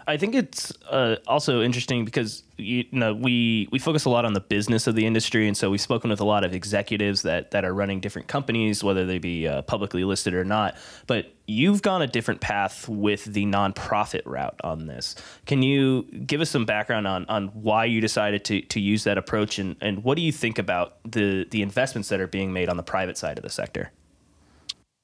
I 0.09 0.16
think 0.16 0.37
it's 0.37 0.73
uh, 0.88 1.16
also 1.27 1.62
interesting 1.62 2.05
because 2.05 2.45
you 2.57 2.85
know 2.92 3.12
we 3.12 3.69
we 3.73 3.81
focus 3.81 4.05
a 4.05 4.11
lot 4.11 4.25
on 4.25 4.35
the 4.35 4.40
business 4.40 4.87
of 4.87 4.95
the 4.95 5.05
industry, 5.05 5.49
and 5.49 5.57
so 5.57 5.69
we've 5.69 5.81
spoken 5.81 6.11
with 6.11 6.21
a 6.21 6.25
lot 6.25 6.45
of 6.45 6.55
executives 6.55 7.23
that 7.23 7.51
that 7.51 7.64
are 7.64 7.75
running 7.75 7.99
different 7.99 8.29
companies, 8.29 8.85
whether 8.85 9.05
they 9.05 9.19
be 9.19 9.49
uh, 9.49 9.62
publicly 9.62 10.05
listed 10.05 10.33
or 10.33 10.45
not. 10.45 10.77
But 11.09 11.35
you've 11.49 11.83
gone 11.83 12.03
a 12.03 12.07
different 12.07 12.40
path 12.40 12.88
with 12.88 13.25
the 13.25 13.47
nonprofit 13.47 14.23
route 14.25 14.61
on 14.62 14.87
this. 14.87 15.16
Can 15.45 15.62
you 15.62 16.05
give 16.25 16.40
us 16.40 16.51
some 16.51 16.66
background 16.66 17.09
on 17.09 17.27
on 17.27 17.49
why 17.49 17.85
you 17.87 18.01
decided 18.01 18.45
to 18.45 18.61
to 18.61 18.81
use 18.81 19.03
that 19.05 19.19
approach, 19.19 19.59
and 19.59 19.75
and 19.81 20.05
what 20.05 20.16
do 20.16 20.23
you 20.23 20.33
think 20.33 20.59
about 20.59 20.99
the 21.03 21.49
the 21.51 21.62
investments 21.62 22.09
that 22.11 22.21
are 22.21 22.29
being 22.29 22.53
made 22.53 22.69
on 22.69 22.77
the 22.77 22.85
private 22.85 23.19
side 23.19 23.38
of 23.38 23.42
the 23.42 23.51
sector? 23.51 23.90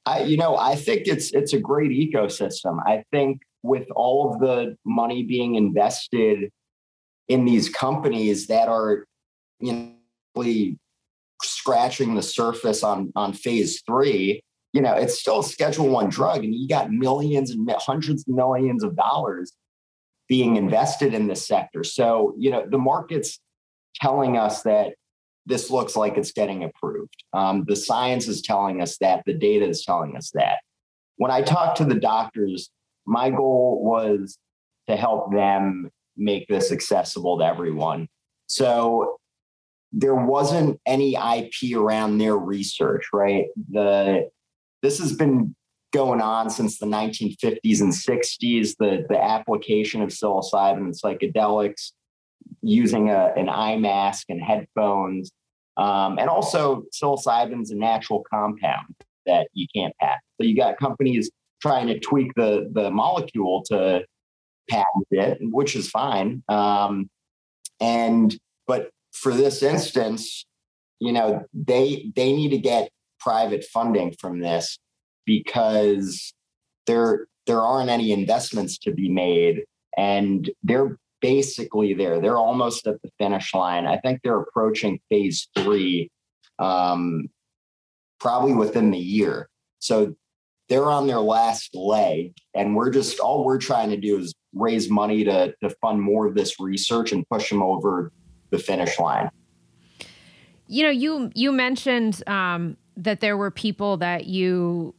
I, 0.06 0.22
you 0.22 0.36
know, 0.36 0.56
I 0.56 0.76
think 0.76 1.06
it's 1.06 1.32
it's 1.32 1.52
a 1.52 1.58
great 1.58 1.90
ecosystem. 1.90 2.78
I 2.86 3.04
think 3.10 3.40
with 3.62 3.86
all 3.94 4.32
of 4.32 4.40
the 4.40 4.76
money 4.84 5.22
being 5.22 5.54
invested 5.54 6.50
in 7.28 7.44
these 7.44 7.68
companies 7.68 8.46
that 8.48 8.68
are 8.68 9.04
you 9.60 9.72
know 9.72 10.76
scratching 11.42 12.14
the 12.14 12.22
surface 12.22 12.82
on 12.82 13.12
on 13.16 13.32
phase 13.32 13.82
three 13.86 14.42
you 14.72 14.80
know 14.80 14.94
it's 14.94 15.18
still 15.18 15.40
a 15.40 15.44
schedule 15.44 15.88
one 15.88 16.08
drug 16.08 16.44
and 16.44 16.54
you 16.54 16.68
got 16.68 16.90
millions 16.90 17.50
and 17.50 17.68
hundreds 17.78 18.22
of 18.28 18.34
millions 18.34 18.82
of 18.82 18.96
dollars 18.96 19.52
being 20.28 20.56
invested 20.56 21.12
in 21.12 21.26
this 21.26 21.46
sector. 21.46 21.84
So 21.84 22.34
you 22.38 22.50
know 22.50 22.64
the 22.66 22.78
market's 22.78 23.38
telling 23.96 24.38
us 24.38 24.62
that 24.62 24.94
this 25.44 25.70
looks 25.70 25.96
like 25.96 26.16
it's 26.16 26.32
getting 26.32 26.64
approved. 26.64 27.22
Um, 27.32 27.64
the 27.66 27.76
science 27.76 28.28
is 28.28 28.40
telling 28.40 28.80
us 28.80 28.96
that 28.98 29.24
the 29.26 29.34
data 29.34 29.68
is 29.68 29.84
telling 29.84 30.16
us 30.16 30.30
that. 30.34 30.58
When 31.16 31.30
i 31.30 31.42
talk 31.42 31.74
to 31.76 31.84
the 31.84 32.00
doctors 32.00 32.70
my 33.06 33.30
goal 33.30 33.82
was 33.82 34.38
to 34.88 34.96
help 34.96 35.32
them 35.32 35.90
make 36.16 36.46
this 36.48 36.72
accessible 36.72 37.38
to 37.38 37.44
everyone. 37.44 38.08
So 38.46 39.16
there 39.92 40.14
wasn't 40.14 40.80
any 40.86 41.14
IP 41.14 41.76
around 41.76 42.18
their 42.18 42.36
research, 42.36 43.06
right? 43.12 43.46
The 43.70 44.30
this 44.82 44.98
has 44.98 45.12
been 45.12 45.54
going 45.92 46.20
on 46.20 46.50
since 46.50 46.78
the 46.78 46.86
1950s 46.86 47.80
and 47.80 47.92
60s. 47.92 48.76
The 48.78 49.04
the 49.08 49.22
application 49.22 50.02
of 50.02 50.10
psilocybin 50.10 50.78
and 50.78 50.94
psychedelics 50.94 51.92
using 52.62 53.10
a, 53.10 53.32
an 53.36 53.48
eye 53.48 53.76
mask 53.76 54.26
and 54.28 54.40
headphones, 54.40 55.30
um, 55.76 56.18
and 56.18 56.28
also 56.28 56.84
psilocybin 56.92 57.62
is 57.62 57.70
a 57.70 57.76
natural 57.76 58.24
compound 58.30 58.94
that 59.26 59.48
you 59.52 59.66
can't 59.74 59.94
patent. 59.98 60.20
So 60.40 60.46
you 60.46 60.56
got 60.56 60.78
companies 60.78 61.30
trying 61.62 61.86
to 61.86 61.98
tweak 62.00 62.34
the 62.34 62.68
the 62.72 62.90
molecule 62.90 63.62
to 63.68 64.04
patent 64.68 65.06
it, 65.10 65.38
which 65.40 65.76
is 65.76 65.88
fine. 65.88 66.42
Um, 66.48 67.08
and 67.80 68.36
but 68.66 68.90
for 69.12 69.32
this 69.32 69.62
instance, 69.62 70.44
you 71.00 71.12
know, 71.12 71.44
they 71.54 72.10
they 72.14 72.32
need 72.32 72.50
to 72.50 72.58
get 72.58 72.90
private 73.20 73.64
funding 73.64 74.14
from 74.20 74.40
this 74.40 74.78
because 75.24 76.34
there 76.86 77.26
there 77.46 77.60
aren't 77.60 77.90
any 77.90 78.12
investments 78.12 78.78
to 78.78 78.92
be 78.92 79.08
made, 79.08 79.64
and 79.96 80.50
they're 80.62 80.98
basically 81.20 81.94
there. 81.94 82.20
They're 82.20 82.36
almost 82.36 82.86
at 82.86 83.00
the 83.02 83.10
finish 83.18 83.54
line. 83.54 83.86
I 83.86 83.98
think 83.98 84.20
they're 84.22 84.40
approaching 84.40 85.00
phase 85.08 85.48
three, 85.56 86.10
um, 86.58 87.28
probably 88.20 88.54
within 88.54 88.90
the 88.90 88.98
year. 88.98 89.48
So 89.78 90.14
they're 90.72 90.90
on 90.90 91.06
their 91.06 91.20
last 91.20 91.74
leg 91.74 92.34
and 92.54 92.74
we're 92.74 92.88
just 92.88 93.20
all 93.20 93.44
we're 93.44 93.58
trying 93.58 93.90
to 93.90 93.96
do 93.98 94.16
is 94.16 94.34
raise 94.54 94.88
money 94.88 95.22
to 95.22 95.54
to 95.62 95.68
fund 95.82 96.00
more 96.00 96.26
of 96.26 96.34
this 96.34 96.58
research 96.58 97.12
and 97.12 97.28
push 97.28 97.50
them 97.50 97.62
over 97.62 98.10
the 98.48 98.58
finish 98.58 98.98
line 98.98 99.28
you 100.68 100.82
know 100.82 100.90
you 100.90 101.30
you 101.34 101.52
mentioned 101.52 102.26
um, 102.26 102.78
that 102.96 103.20
there 103.20 103.36
were 103.36 103.50
people 103.50 103.98
that 103.98 104.24
you 104.24 104.94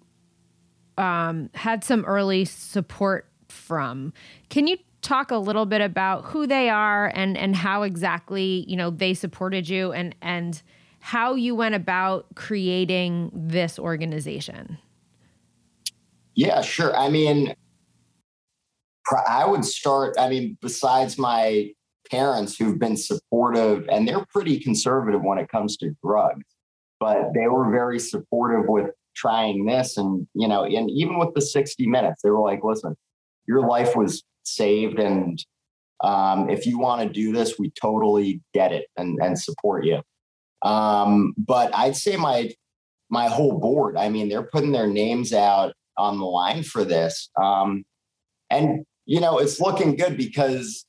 um, 0.99 1.49
had 1.55 1.83
some 1.83 2.05
early 2.05 2.45
support 2.45 3.27
from 3.49 4.13
can 4.49 4.67
you 4.67 4.77
talk 5.01 5.31
a 5.31 5.37
little 5.37 5.65
bit 5.65 5.81
about 5.81 6.23
who 6.25 6.45
they 6.45 6.69
are 6.69 7.11
and 7.15 7.35
and 7.35 7.55
how 7.55 7.81
exactly 7.81 8.63
you 8.67 8.75
know 8.75 8.91
they 8.91 9.15
supported 9.15 9.67
you 9.67 9.91
and 9.91 10.15
and 10.21 10.61
how 10.99 11.33
you 11.33 11.53
went 11.53 11.75
about 11.75 12.27
creating 12.35 13.29
this 13.33 13.77
organization. 13.77 14.77
Yeah, 16.35 16.61
sure. 16.61 16.95
I 16.95 17.09
mean, 17.09 17.55
I 19.27 19.45
would 19.45 19.65
start, 19.65 20.15
I 20.17 20.29
mean, 20.29 20.57
besides 20.61 21.17
my 21.17 21.71
parents 22.09 22.57
who've 22.57 22.79
been 22.79 22.97
supportive, 22.97 23.87
and 23.89 24.07
they're 24.07 24.25
pretty 24.25 24.59
conservative 24.59 25.21
when 25.23 25.37
it 25.37 25.49
comes 25.49 25.77
to 25.77 25.95
drugs, 26.03 26.45
but 26.99 27.33
they 27.33 27.47
were 27.47 27.71
very 27.71 27.99
supportive 27.99 28.67
with 28.67 28.91
trying 29.15 29.65
this. 29.65 29.97
And, 29.97 30.27
you 30.33 30.47
know, 30.47 30.63
and 30.63 30.89
even 30.89 31.19
with 31.19 31.33
the 31.35 31.41
60 31.41 31.87
minutes, 31.87 32.21
they 32.23 32.29
were 32.29 32.41
like, 32.41 32.61
listen, 32.63 32.95
your 33.47 33.67
life 33.67 33.95
was 33.95 34.23
saved. 34.43 34.99
And 34.99 35.43
um, 36.03 36.49
if 36.49 36.65
you 36.65 36.79
want 36.79 37.01
to 37.01 37.09
do 37.09 37.31
this, 37.31 37.59
we 37.59 37.71
totally 37.71 38.41
get 38.53 38.71
it 38.71 38.87
and, 38.97 39.19
and 39.21 39.37
support 39.37 39.85
you. 39.85 40.01
Um, 40.63 41.33
but 41.37 41.75
I'd 41.75 41.95
say 41.95 42.15
my 42.15 42.51
my 43.09 43.27
whole 43.27 43.59
board, 43.59 43.95
I 43.95 44.09
mean, 44.09 44.27
they're 44.27 44.47
putting 44.47 44.71
their 44.71 44.87
names 44.87 45.33
out 45.33 45.73
on 45.97 46.17
the 46.19 46.25
line 46.25 46.63
for 46.63 46.83
this. 46.83 47.29
Um, 47.41 47.83
and 48.49 48.85
you 49.05 49.19
know, 49.19 49.39
it's 49.39 49.59
looking 49.59 49.95
good 49.95 50.17
because 50.17 50.85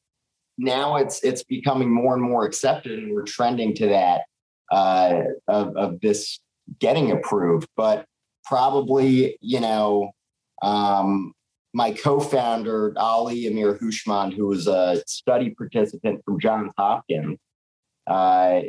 now 0.57 0.97
it's 0.97 1.23
it's 1.25 1.43
becoming 1.43 1.93
more 1.93 2.14
and 2.14 2.23
more 2.23 2.45
accepted, 2.45 2.99
and 2.99 3.12
we're 3.12 3.25
trending 3.25 3.75
to 3.77 3.88
that 3.88 4.23
uh, 4.71 5.23
of, 5.49 5.77
of 5.77 6.01
this 6.01 6.38
getting 6.79 7.11
approved. 7.11 7.69
But 7.77 8.07
probably, 8.45 9.37
you 9.40 9.61
know, 9.61 10.11
um, 10.62 11.33
my 11.73 11.90
co-founder 11.90 12.95
Ali 12.97 13.47
Amir 13.47 13.79
Houshmand, 13.79 14.35
who 14.35 14.47
was 14.47 14.69
a 14.69 15.03
study 15.07 15.51
participant 15.51 16.23
from 16.25 16.38
Johns 16.38 16.73
Hopkins, 16.79 17.38
uh, 18.07 18.61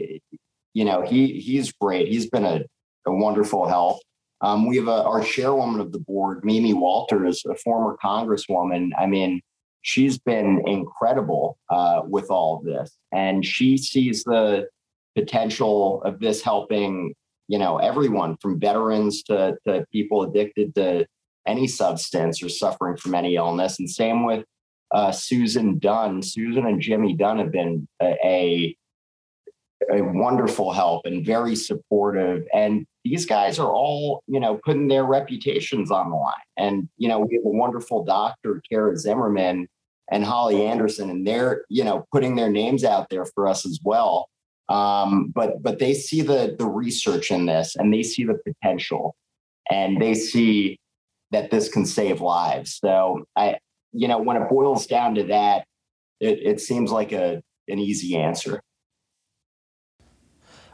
you 0.74 0.86
know, 0.86 1.04
he 1.04 1.40
he's 1.40 1.72
great. 1.72 2.08
He's 2.08 2.30
been 2.30 2.46
a, 2.46 2.62
a 3.06 3.14
wonderful 3.14 3.68
help. 3.68 4.00
Um, 4.46 4.68
we 4.68 4.78
have 4.78 4.88
a, 4.88 5.04
our 5.12 5.24
chairwoman 5.24 5.82
of 5.82 5.92
the 5.92 6.00
board, 6.00 6.46
Mimi 6.46 6.74
Walters, 6.74 7.44
a 7.50 7.56
former 7.56 7.98
congresswoman. 8.04 8.92
I 8.98 9.08
mean, 9.08 9.42
she's 9.82 10.20
been 10.20 10.62
incredible 10.68 11.58
uh, 11.72 12.02
with 12.06 12.30
all 12.30 12.58
of 12.58 12.64
this, 12.64 12.96
and 13.12 13.44
she 13.44 13.78
sees 13.78 14.24
the 14.24 14.68
potential 15.16 16.04
of 16.04 16.20
this 16.20 16.44
helping, 16.44 17.16
you 17.48 17.58
know, 17.58 17.78
everyone 17.78 18.38
from 18.42 18.60
veterans 18.60 19.24
to, 19.24 19.58
to 19.66 19.84
people 19.92 20.22
addicted 20.22 20.76
to 20.76 21.08
any 21.48 21.68
substance 21.68 22.44
or 22.44 22.50
suffering 22.50 22.98
from 22.98 23.16
any 23.16 23.36
illness. 23.36 23.80
And 23.80 23.90
same 23.90 24.26
with 24.26 24.44
uh, 24.94 25.12
Susan 25.12 25.80
Dunn. 25.80 26.22
Susan 26.22 26.66
and 26.68 26.82
Jimmy 26.82 27.16
Dunn 27.16 27.40
have 27.40 27.52
been 27.52 27.88
a, 28.02 28.16
a 28.24 28.78
a 29.92 30.02
wonderful 30.02 30.72
help 30.72 31.06
and 31.06 31.26
very 31.26 31.56
supportive. 31.56 32.44
And 32.54 32.86
these 33.06 33.26
guys 33.28 33.60
are 33.60 33.72
all, 33.72 34.24
you 34.26 34.40
know, 34.40 34.60
putting 34.66 34.88
their 34.88 35.06
reputations 35.06 35.92
on 35.92 36.10
the 36.10 36.16
line. 36.16 36.34
And, 36.58 36.90
you 36.98 37.08
know, 37.08 37.20
we 37.20 37.36
have 37.36 37.46
a 37.46 37.56
wonderful 37.56 38.04
doctor, 38.04 38.62
Kara 38.68 38.98
Zimmerman 38.98 39.68
and 40.12 40.26
Holly 40.26 40.66
Anderson, 40.66 41.12
and 41.12 41.26
they're, 41.26 41.64
you 41.70 41.84
know, 41.84 42.06
putting 42.12 42.36
their 42.36 42.50
names 42.50 42.84
out 42.84 43.10
there 43.12 43.26
for 43.26 43.48
us 43.48 43.64
as 43.64 43.80
well. 43.84 44.28
Um, 44.70 45.32
but 45.36 45.62
but 45.62 45.78
they 45.78 45.94
see 45.94 46.22
the 46.22 46.56
the 46.58 46.66
research 46.66 47.30
in 47.30 47.46
this 47.46 47.76
and 47.76 47.94
they 47.94 48.02
see 48.02 48.24
the 48.24 48.40
potential 48.44 49.16
and 49.70 50.02
they 50.02 50.16
see 50.16 50.80
that 51.30 51.52
this 51.52 51.70
can 51.70 51.86
save 51.86 52.22
lives. 52.22 52.80
So 52.84 53.26
I, 53.36 53.60
you 53.92 54.08
know, 54.08 54.18
when 54.18 54.38
it 54.38 54.50
boils 54.50 54.88
down 54.88 55.14
to 55.16 55.24
that, 55.26 55.66
it, 56.20 56.40
it 56.42 56.60
seems 56.60 56.92
like 56.92 57.12
a 57.12 57.44
an 57.68 57.78
easy 57.78 58.18
answer. 58.18 58.62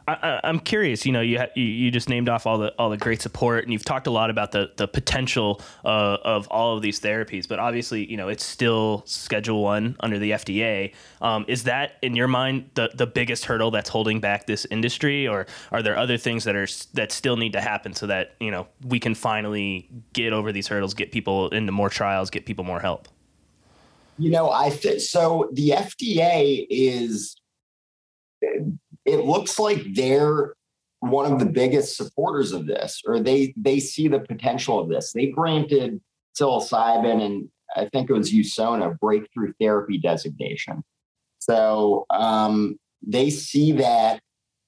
I, 0.08 0.40
am 0.44 0.58
curious. 0.58 1.06
You 1.06 1.12
know, 1.12 1.20
you, 1.20 1.38
ha- 1.38 1.52
you 1.54 1.90
just 1.90 2.08
named 2.08 2.28
off 2.28 2.46
all 2.46 2.58
the 2.58 2.74
all 2.78 2.90
the 2.90 2.96
great 2.96 3.22
support, 3.22 3.64
and 3.64 3.72
you've 3.72 3.84
talked 3.84 4.06
a 4.06 4.10
lot 4.10 4.30
about 4.30 4.52
the 4.52 4.72
the 4.76 4.88
potential 4.88 5.60
uh, 5.84 6.18
of 6.24 6.48
all 6.48 6.76
of 6.76 6.82
these 6.82 7.00
therapies. 7.00 7.46
But 7.46 7.58
obviously, 7.58 8.10
you 8.10 8.16
know, 8.16 8.28
it's 8.28 8.44
still 8.44 9.02
Schedule 9.06 9.62
One 9.62 9.96
under 10.00 10.18
the 10.18 10.32
FDA. 10.32 10.94
Um, 11.20 11.44
is 11.46 11.64
that, 11.64 11.98
in 12.02 12.16
your 12.16 12.28
mind, 12.28 12.70
the 12.74 12.90
the 12.94 13.06
biggest 13.06 13.44
hurdle 13.44 13.70
that's 13.70 13.88
holding 13.88 14.20
back 14.20 14.46
this 14.46 14.66
industry, 14.70 15.28
or 15.28 15.46
are 15.70 15.82
there 15.82 15.96
other 15.96 16.18
things 16.18 16.44
that 16.44 16.56
are 16.56 16.68
that 16.94 17.12
still 17.12 17.36
need 17.36 17.52
to 17.52 17.60
happen 17.60 17.94
so 17.94 18.06
that 18.08 18.34
you 18.40 18.50
know 18.50 18.66
we 18.84 18.98
can 18.98 19.14
finally 19.14 19.88
get 20.12 20.32
over 20.32 20.52
these 20.52 20.66
hurdles, 20.66 20.94
get 20.94 21.12
people 21.12 21.48
into 21.50 21.72
more 21.72 21.88
trials, 21.88 22.28
get 22.30 22.44
people 22.44 22.64
more 22.64 22.80
help? 22.80 23.08
You 24.18 24.30
know, 24.30 24.50
I 24.50 24.70
th- 24.70 25.00
so 25.02 25.48
the 25.52 25.70
FDA 25.70 26.66
is 26.68 27.36
it 29.04 29.24
looks 29.24 29.58
like 29.58 29.82
they're 29.94 30.54
one 31.00 31.30
of 31.30 31.38
the 31.40 31.46
biggest 31.46 31.96
supporters 31.96 32.52
of 32.52 32.66
this, 32.66 33.02
or 33.06 33.20
they 33.20 33.52
they 33.56 33.80
see 33.80 34.08
the 34.08 34.20
potential 34.20 34.78
of 34.78 34.88
this. 34.88 35.12
They 35.12 35.26
granted 35.26 36.00
psilocybin 36.38 37.20
and 37.20 37.48
I 37.74 37.88
think 37.88 38.10
it 38.10 38.12
was 38.12 38.32
Usona 38.32 38.98
breakthrough 38.98 39.52
therapy 39.60 39.98
designation. 39.98 40.84
So 41.38 42.06
um, 42.10 42.78
they 43.06 43.30
see 43.30 43.72
that 43.72 44.20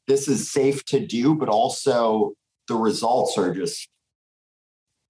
this 0.07 0.27
is 0.29 0.51
safe 0.51 0.85
to 0.87 1.05
do, 1.05 1.35
but 1.35 1.49
also 1.49 2.33
the 2.69 2.75
results 2.75 3.39
are 3.39 3.55
just 3.55 3.89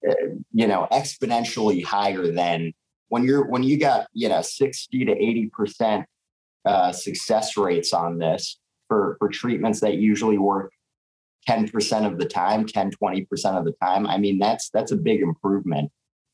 uh, 0.07 0.13
you 0.53 0.67
know 0.67 0.87
exponentially 0.91 1.83
higher 1.83 2.31
than 2.31 2.73
when 3.07 3.23
you're 3.23 3.47
when 3.47 3.63
you 3.63 3.79
got 3.79 4.07
you 4.13 4.29
know 4.29 4.41
60 4.41 5.05
to 5.05 5.11
80 5.11 5.49
percent 5.49 6.05
uh, 6.65 6.91
success 6.91 7.57
rates 7.57 7.93
on 7.93 8.19
this 8.19 8.59
for, 8.87 9.15
for 9.19 9.29
treatments 9.29 9.79
that 9.81 9.95
usually 9.95 10.37
work 10.37 10.71
10% 11.47 12.11
of 12.11 12.17
the 12.17 12.25
time, 12.25 12.65
10, 12.65 12.91
20% 12.91 13.27
of 13.57 13.65
the 13.65 13.73
time. 13.81 14.07
I 14.07 14.17
mean, 14.17 14.39
that's 14.39 14.69
that's 14.69 14.91
a 14.91 14.97
big 14.97 15.21
improvement. 15.21 15.91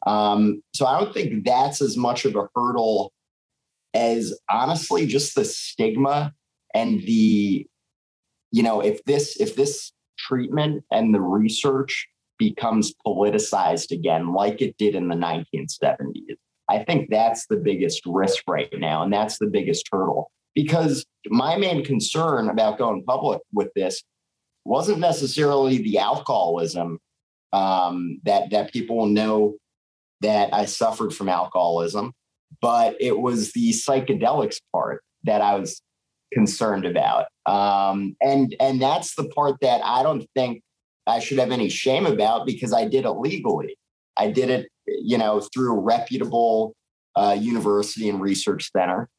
Um, 0.07 0.63
so 0.73 0.85
I 0.85 0.99
don't 0.99 1.13
think 1.13 1.45
that's 1.45 1.81
as 1.81 1.97
much 1.97 2.25
of 2.25 2.35
a 2.35 2.47
hurdle 2.55 3.11
as 3.93 4.33
honestly 4.49 5.05
just 5.05 5.35
the 5.35 5.45
stigma 5.45 6.33
and 6.73 7.01
the, 7.01 7.67
you 8.51 8.63
know, 8.63 8.81
if 8.81 9.03
this 9.03 9.39
if 9.39 9.55
this 9.55 9.91
treatment 10.17 10.83
and 10.91 11.13
the 11.13 11.21
research 11.21 12.07
becomes 12.39 12.93
politicized 13.05 13.91
again, 13.91 14.33
like 14.33 14.61
it 14.61 14.77
did 14.77 14.95
in 14.95 15.09
the 15.09 15.15
1970s, 15.15 16.37
I 16.69 16.83
think 16.85 17.09
that's 17.09 17.45
the 17.47 17.57
biggest 17.57 18.01
risk 18.05 18.43
right 18.47 18.73
now. 18.77 19.03
And 19.03 19.11
that's 19.11 19.37
the 19.37 19.47
biggest 19.47 19.87
hurdle 19.91 20.31
because 20.55 21.05
my 21.27 21.57
main 21.57 21.83
concern 21.83 22.49
about 22.49 22.77
going 22.77 23.03
public 23.03 23.41
with 23.53 23.69
this 23.75 24.03
wasn't 24.65 24.99
necessarily 24.99 25.77
the 25.79 25.97
alcoholism 25.97 26.99
um, 27.53 28.19
that 28.23 28.49
that 28.51 28.71
people 28.71 29.05
know 29.05 29.55
that 30.21 30.53
I 30.53 30.65
suffered 30.65 31.13
from 31.13 31.29
alcoholism, 31.29 32.13
but 32.61 32.95
it 32.99 33.19
was 33.19 33.51
the 33.53 33.71
psychedelics 33.71 34.61
part 34.71 35.03
that 35.23 35.41
I 35.41 35.55
was 35.55 35.81
concerned 36.33 36.85
about, 36.85 37.25
um, 37.45 38.15
and 38.21 38.55
and 38.59 38.81
that's 38.81 39.15
the 39.15 39.27
part 39.29 39.57
that 39.61 39.81
I 39.83 40.03
don't 40.03 40.25
think 40.35 40.61
I 41.07 41.19
should 41.19 41.39
have 41.39 41.51
any 41.51 41.69
shame 41.69 42.05
about 42.05 42.45
because 42.45 42.73
I 42.73 42.87
did 42.87 43.05
it 43.05 43.11
legally. 43.11 43.75
I 44.17 44.29
did 44.31 44.49
it, 44.49 44.69
you 44.85 45.17
know, 45.17 45.41
through 45.53 45.73
a 45.73 45.79
reputable 45.79 46.75
uh, 47.15 47.35
university 47.39 48.07
and 48.07 48.21
research 48.21 48.71
center 48.71 49.09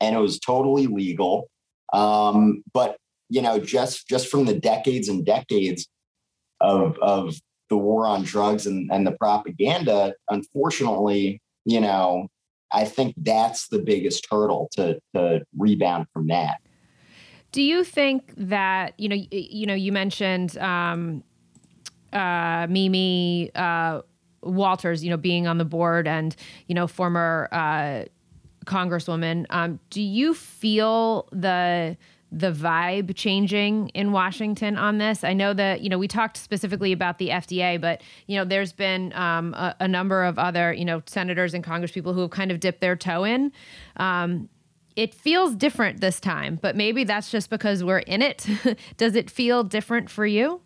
and 0.00 0.16
it 0.16 0.18
was 0.18 0.38
totally 0.38 0.86
legal. 0.86 1.48
Um, 1.92 2.62
but 2.72 2.96
you 3.28 3.42
know, 3.42 3.58
just 3.58 4.08
just 4.08 4.28
from 4.28 4.44
the 4.44 4.58
decades 4.58 5.08
and 5.08 5.24
decades 5.24 5.88
of 6.60 6.96
of 7.00 7.34
the 7.68 7.76
war 7.76 8.06
on 8.06 8.24
drugs 8.24 8.66
and, 8.66 8.90
and 8.92 9.06
the 9.06 9.12
propaganda, 9.12 10.12
unfortunately, 10.28 11.40
you 11.64 11.80
know, 11.80 12.26
I 12.72 12.84
think 12.84 13.14
that's 13.16 13.68
the 13.68 13.78
biggest 13.78 14.26
hurdle 14.30 14.68
to 14.72 14.98
to 15.14 15.42
rebound 15.56 16.06
from 16.12 16.28
that. 16.28 16.58
Do 17.52 17.62
you 17.62 17.84
think 17.84 18.32
that 18.36 18.94
you 18.98 19.08
know 19.08 19.16
you 19.30 19.66
know 19.66 19.74
you 19.74 19.92
mentioned 19.92 20.56
um, 20.58 21.24
uh, 22.12 22.66
Mimi 22.68 23.50
uh, 23.54 24.02
Walters, 24.42 25.04
you 25.04 25.10
know, 25.10 25.16
being 25.16 25.46
on 25.46 25.58
the 25.58 25.64
board 25.64 26.08
and 26.08 26.34
you 26.66 26.74
know 26.74 26.86
former 26.86 27.48
uh, 27.52 28.04
Congresswoman. 28.70 29.44
Um, 29.50 29.80
do 29.90 30.00
you 30.00 30.32
feel 30.32 31.28
the 31.32 31.96
the 32.32 32.52
vibe 32.52 33.16
changing 33.16 33.88
in 33.88 34.12
Washington 34.12 34.76
on 34.76 34.98
this? 34.98 35.24
I 35.24 35.32
know 35.32 35.52
that 35.52 35.80
you 35.80 35.88
know 35.88 35.98
we 35.98 36.06
talked 36.06 36.36
specifically 36.36 36.92
about 36.92 37.18
the 37.18 37.30
FDA, 37.30 37.80
but 37.80 38.02
you 38.28 38.36
know 38.38 38.44
there's 38.44 38.72
been 38.72 39.12
um, 39.14 39.52
a, 39.54 39.74
a, 39.80 39.88
number 39.88 40.22
of 40.22 40.38
other 40.38 40.72
you 40.72 40.84
know 40.84 41.02
senators 41.06 41.52
and 41.52 41.64
congresspeople 41.64 42.14
who 42.14 42.20
have 42.20 42.30
kind 42.30 42.52
of 42.52 42.60
dipped 42.60 42.80
their 42.80 42.96
toe 42.96 43.24
in. 43.24 43.52
Um, 43.96 44.48
it 44.94 45.14
feels 45.14 45.54
different 45.56 46.00
this 46.00 46.20
time, 46.20 46.58
but 46.60 46.76
maybe 46.76 47.04
that's 47.04 47.30
just 47.30 47.50
because 47.50 47.82
we're 47.82 47.98
in 47.98 48.22
it. 48.22 48.46
does 48.96 49.16
it 49.16 49.30
feel 49.30 49.64
different 49.64 50.08
for 50.10 50.26
you? 50.26 50.60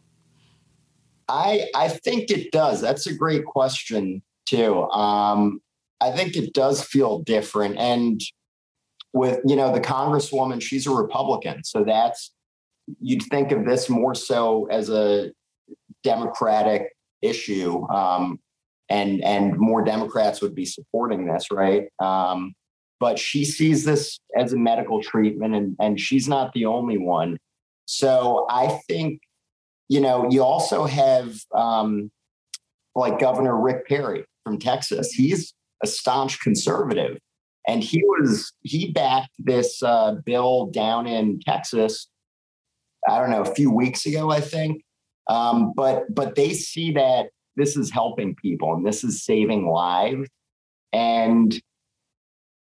I 1.29 1.69
I 1.75 1.89
think 1.89 2.31
it 2.31 2.53
does. 2.53 2.83
That's 2.83 3.07
a 3.07 3.15
great 3.15 3.47
question 3.47 4.23
too. 4.45 4.83
Um, 4.91 5.63
I 6.05 6.17
think 6.17 6.37
it 6.37 6.53
does 6.53 6.83
feel 6.83 7.21
different. 7.21 7.79
And 7.79 8.21
with, 9.13 9.41
you 9.47 9.57
know, 9.57 9.73
the 9.73 9.81
congresswoman, 9.81 10.61
she's 10.61 10.87
a 10.87 10.91
Republican. 10.91 11.65
So 11.65 11.85
that's 11.85 12.33
you'd 13.01 13.23
think 13.23 13.53
of 13.53 13.65
this 13.65 13.89
more 13.89 14.15
so 14.15 14.67
as 14.71 14.91
a 14.91 15.31
democratic 16.03 16.95
issue 17.23 17.89
um, 17.89 18.39
and 18.91 19.25
and 19.25 19.57
more 19.57 19.83
democrats 19.83 20.43
would 20.43 20.55
be 20.55 20.67
supporting 20.67 21.27
this 21.27 21.51
right 21.51 21.89
um, 22.01 22.55
but 23.01 23.19
she 23.19 23.45
sees 23.45 23.85
this 23.85 24.19
as 24.37 24.53
a 24.53 24.57
medical 24.57 25.03
treatment 25.03 25.55
and 25.55 25.77
and 25.81 25.99
she's 25.99 26.29
not 26.29 26.53
the 26.53 26.67
only 26.67 26.99
one 26.99 27.39
so 27.87 28.47
i 28.51 28.79
think 28.87 29.21
you 29.89 30.01
know 30.01 30.29
you 30.31 30.43
also 30.43 30.85
have 30.85 31.35
um, 31.55 32.11
like 32.95 33.19
governor 33.19 33.59
rick 33.59 33.89
perry 33.89 34.25
from 34.45 34.59
texas 34.59 35.11
he's 35.13 35.55
a 35.85 35.87
staunch 35.87 36.41
conservative 36.41 37.19
and 37.69 37.83
he 37.83 38.03
was 38.05 38.53
he 38.63 38.91
backed 38.91 39.31
this 39.39 39.83
uh, 39.83 40.15
bill 40.25 40.67
down 40.67 41.07
in 41.07 41.39
texas 41.41 42.09
i 43.09 43.19
don't 43.19 43.31
know 43.31 43.43
a 43.43 43.55
few 43.55 43.71
weeks 43.71 44.07
ago 44.07 44.31
i 44.31 44.41
think 44.41 44.83
um, 45.29 45.73
but 45.75 46.03
but 46.15 46.35
they 46.35 46.53
see 46.53 46.93
that 46.93 47.29
this 47.57 47.77
is 47.77 47.91
helping 47.91 48.35
people 48.35 48.75
and 48.75 48.87
this 48.87 49.05
is 49.05 49.25
saving 49.25 49.69
lives. 49.69 50.29
And 50.93 51.55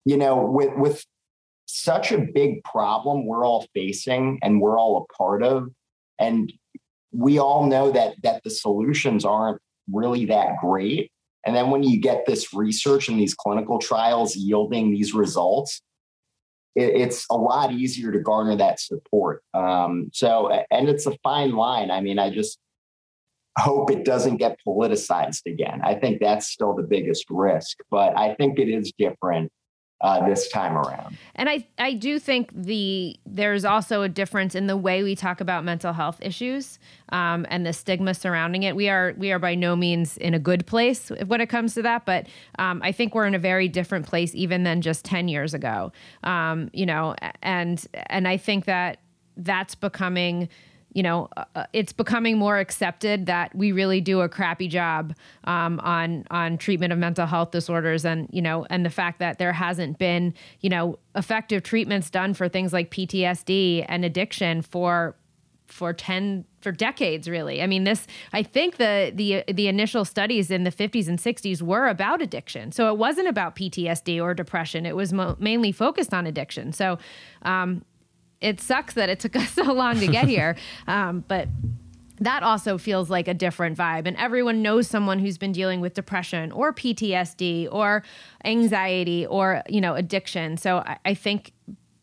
you 0.05 0.17
know, 0.17 0.45
with 0.45 0.71
with 0.77 1.05
such 1.67 2.13
a 2.13 2.19
big 2.19 2.63
problem 2.63 3.27
we're 3.27 3.45
all 3.45 3.67
facing 3.75 4.39
and 4.43 4.61
we're 4.61 4.79
all 4.79 5.07
a 5.09 5.13
part 5.15 5.43
of, 5.43 5.69
and 6.19 6.53
we 7.13 7.39
all 7.39 7.67
know 7.67 7.91
that 7.91 8.15
that 8.23 8.43
the 8.45 8.51
solutions 8.51 9.25
aren't 9.25 9.61
really 9.93 10.27
that 10.27 10.57
great. 10.61 11.11
And 11.47 11.55
then 11.55 11.71
when 11.71 11.83
you 11.83 12.01
get 12.01 12.27
this 12.27 12.53
research 12.53 13.09
and 13.09 13.19
these 13.19 13.35
clinical 13.35 13.79
trials 13.79 14.35
yielding 14.35 14.91
these 14.91 15.15
results, 15.15 15.81
it, 16.75 16.95
it's 16.95 17.25
a 17.31 17.37
lot 17.37 17.73
easier 17.73 18.11
to 18.13 18.19
garner 18.19 18.57
that 18.57 18.81
support. 18.81 19.43
Um, 19.55 20.11
so, 20.13 20.51
and 20.71 20.89
it's 20.89 21.07
a 21.07 21.17
fine 21.23 21.53
line. 21.53 21.91
I 21.91 22.01
mean, 22.01 22.19
I 22.19 22.31
just 22.31 22.59
hope 23.59 23.91
it 23.91 24.05
doesn't 24.05 24.37
get 24.37 24.59
politicized 24.67 25.47
again. 25.47 25.81
I 25.83 25.95
think 25.95 26.21
that's 26.21 26.49
still 26.49 26.75
the 26.75 26.83
biggest 26.83 27.27
risk, 27.31 27.79
but 27.91 28.17
I 28.19 28.35
think 28.35 28.59
it 28.59 28.69
is 28.69 28.93
different 28.99 29.51
uh, 30.07 30.25
this 30.25 30.49
time 30.49 30.77
around. 30.77 31.19
And 31.35 31.49
I, 31.49 31.67
I 31.79 31.95
do 31.95 32.21
think 32.21 32.51
the 32.55 33.19
there's 33.27 33.65
also 33.65 34.03
a 34.03 34.09
difference 34.09 34.55
in 34.55 34.69
the 34.69 34.77
way 34.77 35.03
we 35.03 35.17
talk 35.17 35.41
about 35.41 35.65
mental 35.65 35.93
health 35.93 36.19
issues 36.23 36.79
um, 37.11 37.45
and 37.51 37.67
the 37.67 37.73
stigma 37.73 38.15
surrounding 38.15 38.63
it. 38.63 38.77
We 38.77 38.89
are 38.89 39.15
we 39.19 39.33
are 39.33 39.41
by 39.41 39.57
no 39.57 39.75
means 39.75 40.17
in 40.17 40.33
a 40.33 40.39
good 40.39 40.65
place 40.65 41.11
when 41.27 41.41
it 41.41 41.49
comes 41.49 41.75
to 41.75 41.83
that, 41.83 42.07
but 42.07 42.29
um, 42.61 42.81
I 42.85 42.93
think 42.93 43.15
we're 43.15 43.27
in 43.27 43.35
a 43.35 43.39
very 43.39 43.67
different 43.67 44.07
place 44.07 44.33
even 44.35 44.63
than 44.63 44.81
just 44.81 45.05
ten 45.05 45.27
years 45.27 45.55
ago. 45.55 45.93
Um, 46.23 46.71
you 46.73 46.87
know, 46.87 47.17
and 47.43 47.85
and 48.07 48.29
I 48.29 48.37
think 48.37 48.67
that 48.67 48.99
that's 49.37 49.75
becoming 49.75 50.49
you 50.93 51.03
know, 51.03 51.29
uh, 51.37 51.45
uh, 51.55 51.67
it's 51.73 51.93
becoming 51.93 52.39
more 52.39 52.59
accepted 52.59 53.27
that 53.27 53.55
we 53.55 53.71
really 53.73 54.01
do 54.01 54.23
a 54.23 54.29
crappy 54.29 54.67
job 54.69 55.15
um, 55.45 55.79
on 55.81 56.25
on 56.31 56.57
treatment 56.57 56.93
of 56.93 56.99
mental 56.99 57.27
health 57.27 57.51
disorders, 57.51 58.05
and 58.05 58.29
you 58.33 58.41
know, 58.41 58.67
and 58.71 58.85
the 58.85 58.91
fact 58.91 59.19
that 59.19 59.39
there 59.39 59.53
hasn't 59.53 59.99
been 59.99 60.33
you 60.61 60.71
know 60.71 60.99
effective 61.15 61.63
treatments 61.63 62.09
done 62.09 62.35
for 62.35 62.49
things 62.49 62.73
like 62.73 62.91
PTSD 62.91 63.85
and 63.89 64.05
addiction 64.05 64.63
for 64.63 65.17
for 65.67 65.93
10 65.93 66.45
for 66.61 66.73
decades 66.73 67.29
really. 67.29 67.63
I 67.63 67.67
mean 67.67 67.85
this 67.85 68.07
i 68.33 68.43
think 68.43 68.77
the 68.77 69.13
the 69.15 69.45
the 69.53 69.69
initial 69.69 70.05
studies 70.05 70.51
in 70.51 70.65
the 70.65 70.71
50s 70.71 71.09
and 71.09 71.19
60s 71.19 71.61
were 71.63 71.89
about 71.89 72.23
addiction. 72.23 72.73
So 72.73 72.89
it 72.89 72.99
wasn't 72.99 73.29
about 73.29 73.57
ptsd 73.57 74.23
or 74.23 74.35
depression. 74.35 74.87
It 74.87 74.97
was 74.97 75.13
mo- 75.13 75.37
mainly 75.39 75.73
focused 75.73 76.15
on 76.15 76.27
addiction. 76.27 76.73
So 76.73 76.99
um, 77.43 77.85
it 78.41 78.61
sucks 78.61 78.95
that 78.95 79.09
it 79.09 79.21
took 79.21 79.37
us 79.37 79.51
so 79.53 79.65
long 79.73 79.99
to 80.01 80.07
get 80.07 80.29
here. 80.29 80.57
Um, 80.89 81.25
but 81.27 81.49
that 82.21 82.43
also 82.43 82.79
feels 82.79 83.11
like 83.11 83.29
a 83.29 83.35
different 83.35 83.77
vibe. 83.77 84.07
And 84.07 84.17
everyone 84.17 84.63
knows 84.63 84.87
someone 84.87 85.19
who's 85.19 85.37
been 85.37 85.53
dealing 85.53 85.81
with 85.81 85.95
depression 85.95 86.53
or 86.53 86.73
PTSD 86.73 87.69
or 87.71 88.03
anxiety 88.45 89.27
or, 89.27 89.63
you 89.69 89.81
know, 89.81 89.95
addiction. 89.95 90.57
So 90.57 90.79
I, 90.79 90.99
I 91.05 91.15
think 91.15 91.53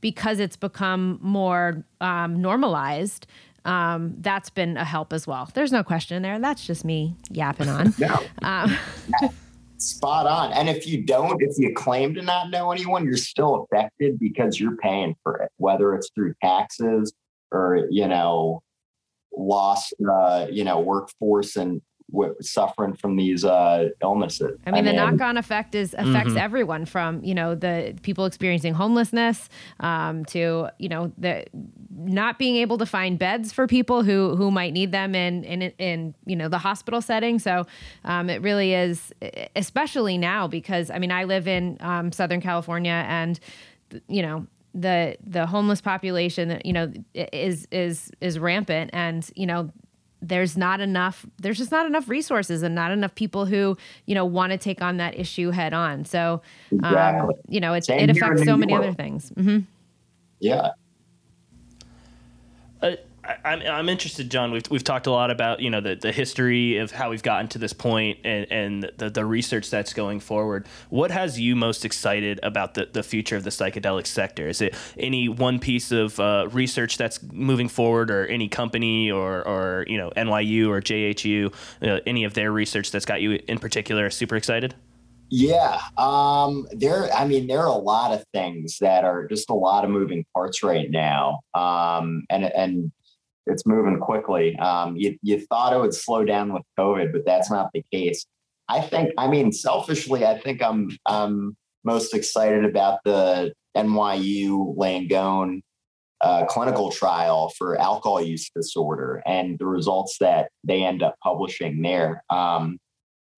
because 0.01 0.39
it's 0.39 0.57
become 0.57 1.17
more 1.21 1.83
um, 2.01 2.41
normalized, 2.41 3.25
um, 3.65 4.15
that's 4.19 4.49
been 4.49 4.75
a 4.75 4.83
help 4.83 5.13
as 5.13 5.25
well. 5.25 5.49
There's 5.53 5.71
no 5.71 5.83
question 5.83 6.21
there. 6.21 6.37
That's 6.39 6.65
just 6.65 6.83
me 6.83 7.15
yapping 7.29 7.69
on. 7.69 7.93
No. 7.99 8.19
Um, 8.41 8.77
Spot 9.83 10.25
on. 10.25 10.53
And 10.53 10.69
if 10.69 10.87
you 10.87 11.03
don't, 11.03 11.41
if 11.41 11.57
you 11.57 11.73
claim 11.73 12.13
to 12.13 12.21
not 12.21 12.49
know 12.49 12.71
anyone, 12.71 13.03
you're 13.03 13.17
still 13.17 13.67
affected 13.69 14.17
because 14.17 14.57
you're 14.57 14.77
paying 14.77 15.13
for 15.23 15.41
it, 15.41 15.51
whether 15.57 15.93
it's 15.93 16.09
through 16.15 16.35
taxes 16.41 17.11
or, 17.51 17.87
you 17.91 18.07
know, 18.07 18.63
lost, 19.35 19.93
uh, 20.09 20.47
you 20.49 20.63
know, 20.63 20.79
workforce 20.79 21.57
and 21.57 21.81
w- 22.13 22.35
suffering 22.39 22.93
from 22.93 23.17
these 23.17 23.43
uh, 23.43 23.89
illnesses. 24.01 24.57
I 24.65 24.71
mean, 24.71 24.79
I 24.87 24.91
the 24.91 24.97
mean, 24.97 25.17
knock-on 25.17 25.37
effect 25.37 25.75
is 25.75 25.93
affects 25.93 26.29
mm-hmm. 26.29 26.37
everyone 26.37 26.85
from 26.85 27.21
you 27.23 27.33
know 27.33 27.55
the 27.55 27.95
people 28.03 28.25
experiencing 28.25 28.73
homelessness 28.73 29.49
um, 29.81 30.23
to 30.25 30.69
you 30.79 30.89
know 30.89 31.11
the 31.17 31.45
not 31.95 32.39
being 32.39 32.55
able 32.55 32.77
to 32.77 32.85
find 32.85 33.19
beds 33.19 33.51
for 33.51 33.67
people 33.67 34.03
who 34.03 34.35
who 34.35 34.51
might 34.51 34.71
need 34.71 34.91
them 34.91 35.15
in 35.15 35.43
in 35.43 35.61
in 35.77 36.15
you 36.25 36.35
know 36.35 36.47
the 36.47 36.59
hospital 36.59 37.01
setting. 37.01 37.39
So 37.39 37.65
um, 38.05 38.29
it 38.29 38.41
really 38.41 38.73
is, 38.73 39.11
especially 39.55 40.17
now 40.17 40.47
because 40.47 40.89
I 40.89 40.99
mean 40.99 41.11
I 41.11 41.25
live 41.25 41.47
in 41.47 41.77
um, 41.81 42.11
Southern 42.11 42.39
California 42.39 43.05
and 43.07 43.39
you 44.07 44.21
know 44.21 44.47
the 44.73 45.15
the 45.25 45.45
homeless 45.45 45.81
population 45.81 46.59
you 46.65 46.73
know 46.73 46.91
is 47.13 47.67
is 47.71 48.11
is 48.21 48.39
rampant 48.39 48.89
and 48.93 49.29
you 49.35 49.45
know 49.45 49.69
there's 50.23 50.57
not 50.57 50.79
enough 50.79 51.25
there's 51.39 51.57
just 51.57 51.71
not 51.71 51.85
enough 51.85 52.07
resources 52.07 52.63
and 52.63 52.73
not 52.73 52.91
enough 52.91 53.13
people 53.15 53.45
who 53.45 53.77
you 54.05 54.15
know 54.15 54.25
want 54.25 54.51
to 54.51 54.57
take 54.57 54.81
on 54.81 54.97
that 54.97 55.19
issue 55.19 55.51
head 55.51 55.73
on 55.73 56.05
so 56.05 56.41
um, 56.71 56.79
exactly. 56.79 57.35
you 57.49 57.59
know 57.59 57.73
it, 57.73 57.87
it 57.89 58.09
affects 58.09 58.43
so 58.45 58.55
many 58.55 58.73
other 58.73 58.93
things 58.93 59.31
mm-hmm. 59.31 59.59
yeah 60.39 60.69
I, 63.23 63.53
am 63.53 63.61
I'm 63.61 63.89
interested, 63.89 64.29
John. 64.29 64.51
We've, 64.51 64.69
we've 64.69 64.83
talked 64.83 65.07
a 65.07 65.11
lot 65.11 65.31
about 65.31 65.61
you 65.61 65.69
know 65.69 65.81
the, 65.81 65.95
the 65.95 66.11
history 66.11 66.77
of 66.77 66.91
how 66.91 67.09
we've 67.09 67.23
gotten 67.23 67.47
to 67.49 67.57
this 67.57 67.73
point 67.73 68.19
and, 68.23 68.51
and 68.51 68.91
the, 68.97 69.09
the 69.09 69.25
research 69.25 69.69
that's 69.69 69.93
going 69.93 70.19
forward. 70.19 70.67
What 70.89 71.11
has 71.11 71.39
you 71.39 71.55
most 71.55 71.85
excited 71.85 72.39
about 72.43 72.73
the, 72.73 72.89
the 72.91 73.03
future 73.03 73.35
of 73.35 73.43
the 73.43 73.49
psychedelic 73.49 74.07
sector? 74.07 74.47
Is 74.47 74.61
it 74.61 74.75
any 74.97 75.29
one 75.29 75.59
piece 75.59 75.91
of 75.91 76.19
uh, 76.19 76.47
research 76.51 76.97
that's 76.97 77.21
moving 77.23 77.69
forward, 77.69 78.11
or 78.11 78.25
any 78.25 78.49
company, 78.49 79.09
or 79.09 79.47
or 79.47 79.85
you 79.87 79.97
know 79.97 80.11
NYU 80.17 80.69
or 80.69 80.81
JHU, 80.81 81.53
uh, 81.81 82.01
any 82.05 82.25
of 82.25 82.33
their 82.33 82.51
research 82.51 82.91
that's 82.91 83.05
got 83.05 83.21
you 83.21 83.39
in 83.47 83.59
particular 83.59 84.09
super 84.09 84.35
excited? 84.35 84.75
Yeah, 85.29 85.79
um, 85.97 86.67
there. 86.71 87.11
I 87.11 87.25
mean, 87.25 87.47
there 87.47 87.61
are 87.61 87.67
a 87.67 87.71
lot 87.71 88.11
of 88.11 88.23
things 88.33 88.77
that 88.81 89.03
are 89.03 89.27
just 89.27 89.49
a 89.49 89.55
lot 89.55 89.83
of 89.83 89.89
moving 89.89 90.25
parts 90.33 90.61
right 90.61 90.91
now, 90.91 91.39
um, 91.55 92.25
and 92.29 92.43
and 92.43 92.91
it's 93.45 93.65
moving 93.65 93.99
quickly. 93.99 94.55
Um, 94.57 94.95
you, 94.95 95.17
you 95.21 95.39
thought 95.47 95.73
it 95.73 95.79
would 95.79 95.93
slow 95.93 96.23
down 96.23 96.53
with 96.53 96.63
COVID, 96.79 97.11
but 97.11 97.25
that's 97.25 97.51
not 97.51 97.69
the 97.73 97.83
case. 97.91 98.25
I 98.69 98.81
think, 98.81 99.11
I 99.17 99.27
mean, 99.27 99.51
selfishly, 99.51 100.25
I 100.25 100.39
think 100.39 100.61
I'm, 100.61 100.89
I'm 101.05 101.57
most 101.83 102.13
excited 102.13 102.63
about 102.63 102.99
the 103.03 103.53
NYU 103.75 104.75
Langone 104.77 105.61
uh, 106.21 106.45
clinical 106.45 106.89
trial 106.89 107.51
for 107.57 107.79
alcohol 107.79 108.21
use 108.21 108.49
disorder 108.55 109.21
and 109.25 109.59
the 109.59 109.65
results 109.65 110.17
that 110.19 110.49
they 110.63 110.83
end 110.83 111.03
up 111.03 111.15
publishing 111.21 111.81
there. 111.81 112.23
Um, 112.29 112.77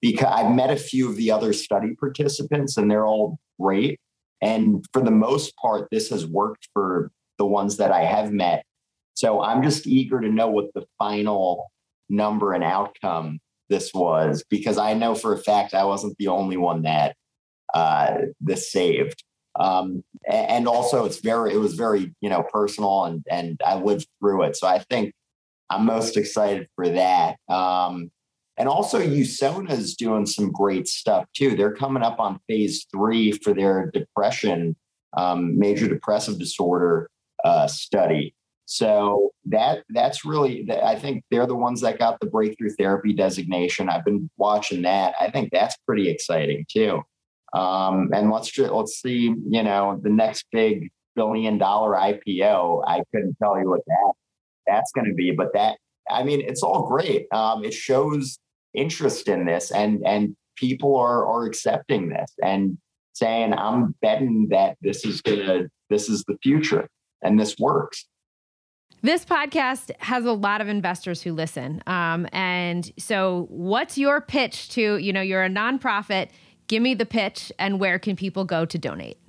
because 0.02 0.32
I've 0.32 0.54
met 0.54 0.70
a 0.70 0.76
few 0.76 1.10
of 1.10 1.16
the 1.16 1.32
other 1.32 1.52
study 1.52 1.96
participants 2.00 2.78
and 2.78 2.92
they're 2.92 3.08
all 3.08 3.40
great. 3.60 4.00
And 4.42 4.86
for 4.94 5.02
the 5.02 5.10
most 5.10 5.56
part, 5.58 5.88
this 5.92 6.10
has 6.10 6.28
worked 6.28 6.70
for 6.74 7.12
the 7.40 7.46
ones 7.46 7.78
that 7.78 7.92
I 7.92 8.04
have 8.04 8.32
met 8.32 8.64
so 9.16 9.42
I'm 9.42 9.64
just 9.64 9.88
eager 9.88 10.20
to 10.20 10.30
know 10.30 10.48
what 10.48 10.74
the 10.74 10.86
final 11.00 11.72
number 12.10 12.54
and 12.54 12.64
outcome 12.64 13.40
this 13.70 13.94
was 13.94 14.44
because 14.50 14.78
I 14.78 14.94
know 14.94 15.16
for 15.16 15.34
a 15.34 15.38
fact 15.38 15.74
I 15.74 15.86
wasn't 15.86 16.18
the 16.18 16.28
only 16.28 16.58
one 16.58 16.84
that 16.84 17.16
uh, 17.74 18.18
this 18.40 18.72
saved. 18.72 19.24
Um, 19.60 20.04
and 20.28 20.68
also, 20.68 21.06
it's 21.06 21.20
very 21.22 21.54
it 21.54 21.58
was 21.58 21.76
very 21.76 22.14
you 22.22 22.30
know 22.30 22.44
personal 22.52 23.06
and 23.06 23.24
and 23.30 23.60
I 23.66 23.76
lived 23.76 24.08
through 24.20 24.44
it. 24.44 24.58
So 24.58 24.68
I 24.68 24.80
think 24.80 25.14
I'm 25.70 25.86
most 25.86 26.18
excited 26.18 26.68
for 26.76 26.90
that. 26.90 27.38
Um, 27.50 28.12
and 28.58 28.70
also, 28.70 29.00
USONA 29.00 29.72
is 29.72 29.96
doing 29.96 30.26
some 30.26 30.52
great 30.52 30.88
stuff 30.88 31.26
too. 31.36 31.56
They're 31.56 31.74
coming 31.74 32.04
up 32.04 32.20
on 32.20 32.40
phase 32.48 32.86
three 32.94 33.32
for 33.32 33.54
their 33.54 33.92
depression, 33.94 34.76
um, 35.16 35.58
major 35.58 35.88
depressive 35.88 36.38
disorder 36.38 37.10
uh, 37.44 37.68
study. 37.68 38.35
So 38.66 39.32
that 39.46 39.84
that's 39.90 40.26
really 40.26 40.68
I 40.84 40.96
think 40.96 41.24
they're 41.30 41.46
the 41.46 41.56
ones 41.56 41.82
that 41.82 42.00
got 42.00 42.20
the 42.20 42.26
breakthrough 42.26 42.72
therapy 42.78 43.14
designation. 43.14 43.90
I've 43.90 44.06
been 44.06 44.30
watching 44.38 44.82
that. 44.84 45.14
I 45.20 45.30
think 45.30 45.50
that's 45.52 45.78
pretty 45.86 46.10
exciting 46.10 46.66
too. 46.70 47.02
Um, 47.54 48.10
and 48.14 48.32
let's 48.32 48.50
just, 48.50 48.72
let's 48.72 49.02
see, 49.02 49.34
you 49.50 49.64
know, 49.64 50.00
the 50.04 50.10
next 50.10 50.46
big 50.52 50.92
billion 51.16 51.58
dollar 51.58 51.94
IPO. 51.94 52.84
I 52.86 53.02
couldn't 53.14 53.38
tell 53.42 53.58
you 53.60 53.70
what 53.70 53.82
that 53.88 54.14
that's 54.68 54.92
going 54.92 55.08
to 55.08 55.14
be. 55.14 55.32
But 55.32 55.54
that, 55.54 55.78
I 56.10 56.24
mean, 56.24 56.42
it's 56.42 56.64
all 56.64 56.88
great. 56.88 57.28
Um, 57.32 57.64
it 57.64 57.74
shows 57.74 58.38
interest 58.74 59.28
in 59.28 59.46
this, 59.46 59.72
and 59.72 60.06
and 60.06 60.36
people 60.56 60.98
are 60.98 61.26
are 61.26 61.46
accepting 61.46 62.10
this 62.10 62.34
and 62.44 62.78
saying, 63.14 63.54
"I'm 63.54 63.96
betting 64.02 64.48
that 64.52 64.78
this 64.82 65.06
is 65.06 65.22
gonna, 65.22 65.68
this 65.90 66.10
is 66.10 66.24
the 66.28 66.38
future, 66.44 66.88
and 67.24 67.40
this 67.40 67.56
works." 67.58 68.06
This 69.06 69.24
podcast 69.24 69.92
has 70.00 70.26
a 70.26 70.32
lot 70.32 70.62
of 70.62 70.68
investors 70.68 71.22
who 71.22 71.32
listen. 71.32 71.84
Um, 71.86 72.28
and 72.34 72.92
so, 72.98 73.46
what's 73.52 74.00
your 74.00 74.20
pitch 74.20 74.70
to, 74.70 74.98
you 74.98 75.14
know, 75.14 75.22
you're 75.22 75.44
a 75.44 75.50
nonprofit, 75.50 76.30
give 76.66 76.82
me 76.82 76.96
the 76.96 77.06
pitch, 77.06 77.52
and 77.60 77.80
where 77.80 78.00
can 78.00 78.16
people 78.16 78.46
go 78.46 78.66
to 78.66 78.80
donate? 78.80 79.20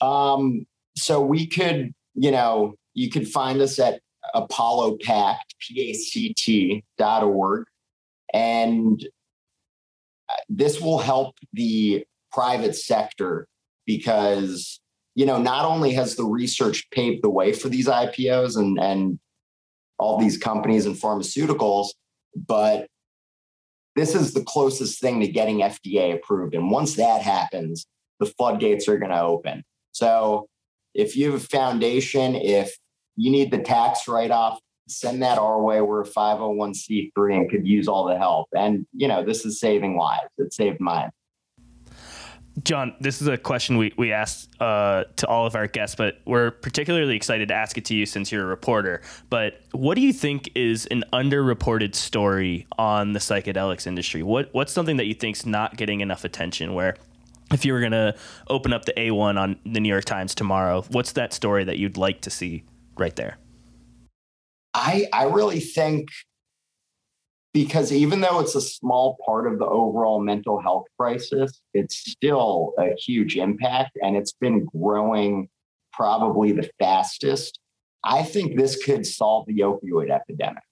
Um, 0.00 0.66
so, 0.96 1.20
we 1.20 1.46
could, 1.46 1.92
you 2.14 2.32
know, 2.32 2.74
you 2.94 3.10
could 3.10 3.28
find 3.28 3.60
us 3.60 3.78
at 3.78 4.00
Apollo 4.34 4.98
Pact, 5.04 5.54
P-A-C-T 5.60 6.82
dot 6.96 7.22
org. 7.22 7.64
And 8.34 9.00
uh, 10.28 10.34
this 10.48 10.80
will 10.80 10.98
help 10.98 11.36
the 11.52 12.04
private 12.32 12.74
sector 12.74 13.46
because 13.86 14.80
you 15.18 15.26
know, 15.26 15.42
not 15.42 15.64
only 15.64 15.92
has 15.94 16.14
the 16.14 16.24
research 16.24 16.88
paved 16.92 17.24
the 17.24 17.28
way 17.28 17.52
for 17.52 17.68
these 17.68 17.88
IPOs 17.88 18.56
and 18.56 18.78
and 18.78 19.18
all 19.98 20.16
these 20.16 20.38
companies 20.38 20.86
and 20.86 20.94
pharmaceuticals, 20.94 21.88
but 22.36 22.86
this 23.96 24.14
is 24.14 24.32
the 24.32 24.44
closest 24.44 25.00
thing 25.00 25.18
to 25.18 25.26
getting 25.26 25.58
FDA 25.58 26.14
approved. 26.14 26.54
And 26.54 26.70
once 26.70 26.94
that 26.94 27.20
happens, 27.20 27.84
the 28.20 28.26
floodgates 28.26 28.86
are 28.86 28.96
going 28.96 29.10
to 29.10 29.20
open. 29.20 29.64
So 29.90 30.46
if 30.94 31.16
you 31.16 31.32
have 31.32 31.42
a 31.42 31.44
foundation, 31.44 32.36
if 32.36 32.76
you 33.16 33.32
need 33.32 33.50
the 33.50 33.58
tax 33.58 34.06
write 34.06 34.30
off, 34.30 34.60
send 34.86 35.20
that 35.24 35.38
our 35.38 35.60
way. 35.60 35.80
We're 35.80 36.02
a 36.02 36.06
501c3 36.06 37.10
and 37.34 37.50
could 37.50 37.66
use 37.66 37.88
all 37.88 38.06
the 38.06 38.16
help. 38.16 38.46
And, 38.56 38.86
you 38.92 39.08
know, 39.08 39.24
this 39.24 39.44
is 39.44 39.58
saving 39.58 39.96
lives. 39.96 40.30
It 40.38 40.52
saved 40.52 40.78
mine. 40.78 41.10
John, 42.64 42.94
this 43.00 43.20
is 43.20 43.28
a 43.28 43.36
question 43.36 43.76
we, 43.76 43.92
we 43.96 44.12
asked 44.12 44.48
uh, 44.60 45.04
to 45.16 45.26
all 45.26 45.46
of 45.46 45.54
our 45.54 45.66
guests, 45.66 45.94
but 45.94 46.20
we're 46.24 46.50
particularly 46.50 47.14
excited 47.14 47.48
to 47.48 47.54
ask 47.54 47.76
it 47.76 47.84
to 47.86 47.94
you 47.94 48.06
since 48.06 48.32
you're 48.32 48.44
a 48.44 48.46
reporter. 48.46 49.02
But 49.28 49.60
what 49.72 49.94
do 49.94 50.00
you 50.00 50.12
think 50.12 50.50
is 50.54 50.86
an 50.86 51.04
underreported 51.12 51.94
story 51.94 52.66
on 52.78 53.12
the 53.12 53.18
psychedelics 53.18 53.86
industry? 53.86 54.22
What 54.22 54.48
What's 54.52 54.72
something 54.72 54.96
that 54.96 55.06
you 55.06 55.14
think's 55.14 55.44
not 55.44 55.76
getting 55.76 56.00
enough 56.00 56.24
attention? 56.24 56.74
Where 56.74 56.96
if 57.52 57.64
you 57.64 57.72
were 57.72 57.80
going 57.80 57.92
to 57.92 58.14
open 58.48 58.72
up 58.72 58.84
the 58.84 58.92
A1 58.92 59.38
on 59.38 59.58
the 59.64 59.80
New 59.80 59.88
York 59.88 60.04
Times 60.04 60.34
tomorrow, 60.34 60.82
what's 60.90 61.12
that 61.12 61.32
story 61.32 61.64
that 61.64 61.78
you'd 61.78 61.96
like 61.96 62.22
to 62.22 62.30
see 62.30 62.64
right 62.96 63.14
there? 63.16 63.38
I, 64.74 65.06
I 65.12 65.24
really 65.24 65.60
think 65.60 66.08
because 67.52 67.92
even 67.92 68.20
though 68.20 68.40
it's 68.40 68.54
a 68.54 68.60
small 68.60 69.16
part 69.24 69.50
of 69.50 69.58
the 69.58 69.66
overall 69.66 70.20
mental 70.20 70.60
health 70.60 70.84
crisis, 70.98 71.60
it's 71.74 71.96
still 71.96 72.74
a 72.78 72.94
huge 72.94 73.36
impact 73.36 73.98
and 74.02 74.16
it's 74.16 74.32
been 74.32 74.66
growing 74.66 75.48
probably 75.92 76.52
the 76.52 76.68
fastest. 76.78 77.58
I 78.04 78.22
think 78.22 78.56
this 78.56 78.82
could 78.82 79.06
solve 79.06 79.46
the 79.46 79.60
opioid 79.60 80.10
epidemic, 80.10 80.62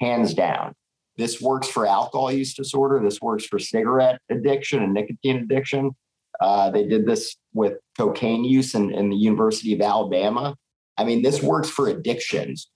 hands 0.00 0.34
down. 0.34 0.74
This 1.16 1.40
works 1.40 1.68
for 1.68 1.86
alcohol 1.86 2.32
use 2.32 2.54
disorder. 2.54 3.00
This 3.02 3.20
works 3.20 3.46
for 3.46 3.58
cigarette 3.58 4.20
addiction 4.30 4.82
and 4.82 4.92
nicotine 4.92 5.36
addiction. 5.36 5.92
Uh, 6.40 6.70
they 6.70 6.86
did 6.86 7.06
this 7.06 7.36
with 7.54 7.74
cocaine 7.96 8.44
use 8.44 8.74
in, 8.74 8.92
in 8.92 9.08
the 9.08 9.16
University 9.16 9.74
of 9.74 9.80
Alabama. 9.80 10.54
I 10.98 11.04
mean, 11.04 11.22
this 11.22 11.42
works 11.42 11.70
for 11.70 11.88
addictions. 11.88 12.70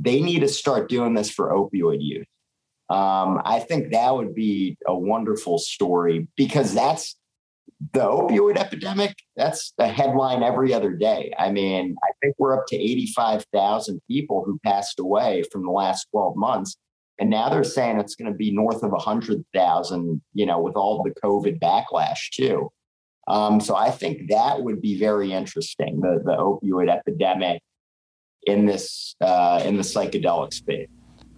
They 0.00 0.20
need 0.20 0.40
to 0.40 0.48
start 0.48 0.88
doing 0.88 1.14
this 1.14 1.30
for 1.30 1.52
opioid 1.52 1.98
use. 2.00 2.26
Um, 2.90 3.42
I 3.44 3.60
think 3.60 3.92
that 3.92 4.14
would 4.14 4.34
be 4.34 4.76
a 4.86 4.96
wonderful 4.96 5.58
story 5.58 6.26
because 6.36 6.72
that's 6.74 7.16
the 7.92 8.00
opioid 8.00 8.56
epidemic. 8.56 9.14
That's 9.36 9.72
a 9.78 9.86
headline 9.86 10.42
every 10.42 10.72
other 10.72 10.92
day. 10.92 11.32
I 11.38 11.50
mean, 11.50 11.96
I 12.02 12.10
think 12.20 12.34
we're 12.38 12.58
up 12.58 12.66
to 12.68 12.76
85,000 12.76 14.00
people 14.08 14.42
who 14.44 14.58
passed 14.64 14.98
away 14.98 15.44
from 15.52 15.64
the 15.64 15.70
last 15.70 16.06
12 16.10 16.36
months. 16.36 16.76
And 17.20 17.30
now 17.30 17.48
they're 17.48 17.64
saying 17.64 17.98
it's 17.98 18.14
going 18.14 18.30
to 18.30 18.36
be 18.36 18.52
north 18.52 18.82
of 18.82 18.92
100,000, 18.92 20.22
you 20.34 20.46
know, 20.46 20.60
with 20.60 20.76
all 20.76 21.02
the 21.02 21.14
COVID 21.20 21.60
backlash 21.60 22.30
too. 22.32 22.70
Um, 23.26 23.60
so 23.60 23.76
I 23.76 23.90
think 23.90 24.30
that 24.30 24.62
would 24.62 24.80
be 24.80 24.98
very 24.98 25.32
interesting, 25.32 26.00
the, 26.00 26.22
the 26.24 26.32
opioid 26.32 26.90
epidemic 26.90 27.60
in 28.44 28.64
this 28.64 29.14
uh, 29.20 29.60
in 29.64 29.76
the 29.76 29.82
psychedelic 29.82 30.54
space. 30.54 30.88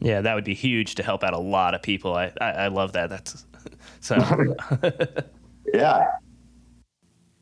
Yeah, 0.01 0.23
that 0.23 0.35
would 0.35 0.45
be 0.45 0.55
huge 0.55 0.95
to 0.97 1.03
help 1.03 1.23
out 1.23 1.35
a 1.35 1.39
lot 1.39 1.75
of 1.75 1.83
people. 1.83 2.15
I 2.15 2.33
I, 2.41 2.51
I 2.51 2.69
love 2.69 2.93
that. 2.93 3.11
That's 3.11 3.47
so. 4.01 4.17
yeah. 5.75 6.07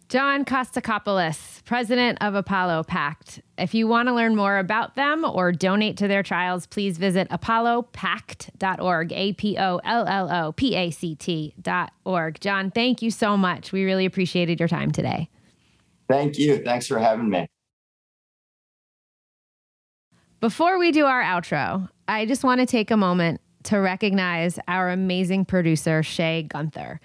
John 0.08 0.46
Kostakopoulos, 0.46 1.62
president 1.66 2.16
of 2.22 2.34
Apollo 2.34 2.84
Pact. 2.84 3.42
If 3.58 3.74
you 3.74 3.86
want 3.86 4.08
to 4.08 4.14
learn 4.14 4.34
more 4.34 4.56
about 4.56 4.94
them 4.94 5.22
or 5.22 5.52
donate 5.52 5.98
to 5.98 6.08
their 6.08 6.22
trials, 6.22 6.66
please 6.66 6.96
visit 6.96 7.28
apollopact.org, 7.28 9.12
A 9.12 9.34
P 9.34 9.58
O 9.58 9.80
L 9.84 10.06
L 10.06 10.30
O 10.32 10.52
P 10.52 10.74
A 10.76 10.90
C 10.90 11.14
T.org. 11.14 12.40
John, 12.40 12.70
thank 12.70 13.02
you 13.02 13.10
so 13.10 13.36
much. 13.36 13.70
We 13.70 13.84
really 13.84 14.06
appreciated 14.06 14.58
your 14.58 14.68
time 14.68 14.92
today. 14.92 15.28
Thank 16.08 16.38
you. 16.38 16.64
Thanks 16.64 16.86
for 16.86 16.98
having 16.98 17.28
me. 17.28 17.46
Before 20.40 20.78
we 20.78 20.90
do 20.90 21.04
our 21.04 21.22
outro, 21.22 21.90
I 22.08 22.24
just 22.24 22.42
want 22.42 22.60
to 22.60 22.66
take 22.66 22.90
a 22.90 22.96
moment 22.96 23.42
to 23.64 23.76
recognize 23.76 24.58
our 24.66 24.88
amazing 24.88 25.44
producer, 25.44 26.02
Shea 26.02 26.42
Gunther. 26.42 27.00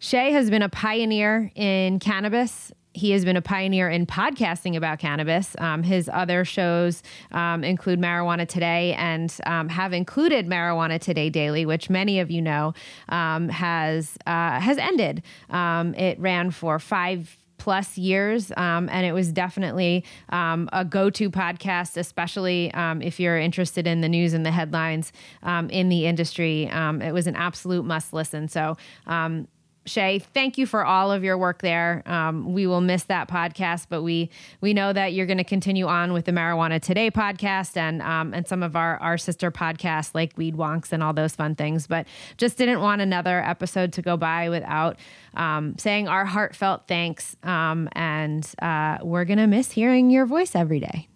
Shea 0.00 0.32
has 0.32 0.50
been 0.50 0.62
a 0.62 0.68
pioneer 0.68 1.52
in 1.54 2.00
cannabis. 2.00 2.72
He 2.92 3.12
has 3.12 3.24
been 3.24 3.36
a 3.36 3.42
pioneer 3.42 3.88
in 3.88 4.04
podcasting 4.04 4.74
about 4.74 4.98
cannabis. 4.98 5.54
Um, 5.58 5.84
his 5.84 6.10
other 6.12 6.44
shows 6.44 7.04
um, 7.30 7.62
include 7.62 8.00
Marijuana 8.00 8.48
Today 8.48 8.94
and 8.94 9.32
um, 9.46 9.68
have 9.68 9.92
included 9.92 10.48
Marijuana 10.48 10.98
Today 10.98 11.30
Daily, 11.30 11.64
which 11.64 11.88
many 11.88 12.18
of 12.18 12.30
you 12.30 12.42
know 12.42 12.74
um, 13.10 13.48
has 13.48 14.16
uh, 14.26 14.58
has 14.58 14.76
ended. 14.78 15.22
Um, 15.50 15.94
it 15.94 16.18
ran 16.18 16.50
for 16.50 16.78
five 16.78 17.36
plus 17.58 17.98
years. 17.98 18.52
Um, 18.56 18.88
and 18.90 19.06
it 19.06 19.12
was 19.12 19.32
definitely 19.32 20.04
um, 20.30 20.68
a 20.72 20.84
go 20.84 21.10
to 21.10 21.30
podcast, 21.30 21.96
especially 21.96 22.72
um, 22.74 23.02
if 23.02 23.18
you're 23.20 23.38
interested 23.38 23.86
in 23.86 24.00
the 24.00 24.08
news 24.08 24.32
and 24.32 24.44
the 24.44 24.50
headlines 24.50 25.12
um, 25.42 25.68
in 25.70 25.88
the 25.88 26.06
industry. 26.06 26.68
Um, 26.70 27.02
it 27.02 27.12
was 27.12 27.26
an 27.26 27.36
absolute 27.36 27.84
must 27.84 28.12
listen. 28.12 28.48
So, 28.48 28.76
um, 29.06 29.48
Shea, 29.86 30.18
thank 30.18 30.58
you 30.58 30.66
for 30.66 30.84
all 30.84 31.12
of 31.12 31.22
your 31.22 31.38
work 31.38 31.62
there. 31.62 32.02
Um, 32.06 32.52
we 32.52 32.66
will 32.66 32.80
miss 32.80 33.04
that 33.04 33.28
podcast, 33.28 33.86
but 33.88 34.02
we 34.02 34.30
we 34.60 34.74
know 34.74 34.92
that 34.92 35.12
you're 35.12 35.26
going 35.26 35.38
to 35.38 35.44
continue 35.44 35.86
on 35.86 36.12
with 36.12 36.24
the 36.24 36.32
Marijuana 36.32 36.80
Today 36.82 37.10
podcast 37.10 37.76
and 37.76 38.02
um, 38.02 38.34
and 38.34 38.46
some 38.46 38.62
of 38.62 38.74
our 38.74 38.98
our 38.98 39.16
sister 39.16 39.50
podcasts 39.50 40.10
like 40.14 40.36
Weed 40.36 40.56
Wonks 40.56 40.92
and 40.92 41.02
all 41.02 41.12
those 41.12 41.36
fun 41.36 41.54
things. 41.54 41.86
But 41.86 42.06
just 42.36 42.58
didn't 42.58 42.80
want 42.80 43.00
another 43.00 43.42
episode 43.42 43.92
to 43.94 44.02
go 44.02 44.16
by 44.16 44.48
without 44.48 44.98
um, 45.34 45.78
saying 45.78 46.08
our 46.08 46.24
heartfelt 46.24 46.88
thanks. 46.88 47.36
Um, 47.44 47.88
and 47.92 48.48
uh, 48.60 48.98
we're 49.02 49.24
going 49.24 49.38
to 49.38 49.46
miss 49.46 49.70
hearing 49.70 50.10
your 50.10 50.26
voice 50.26 50.54
every 50.54 50.80
day. 50.80 51.08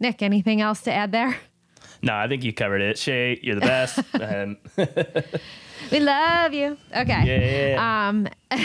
Nick, 0.00 0.22
anything 0.22 0.60
else 0.60 0.82
to 0.82 0.92
add 0.92 1.12
there? 1.12 1.36
No, 2.02 2.14
I 2.14 2.28
think 2.28 2.44
you 2.44 2.52
covered 2.52 2.82
it. 2.82 2.98
Shea, 2.98 3.40
you're 3.42 3.54
the 3.54 3.60
best. 3.62 3.98
we 5.90 6.00
love 6.00 6.52
you. 6.54 6.76
Okay. 6.94 7.74
Yeah. 7.76 8.08
Um, 8.08 8.28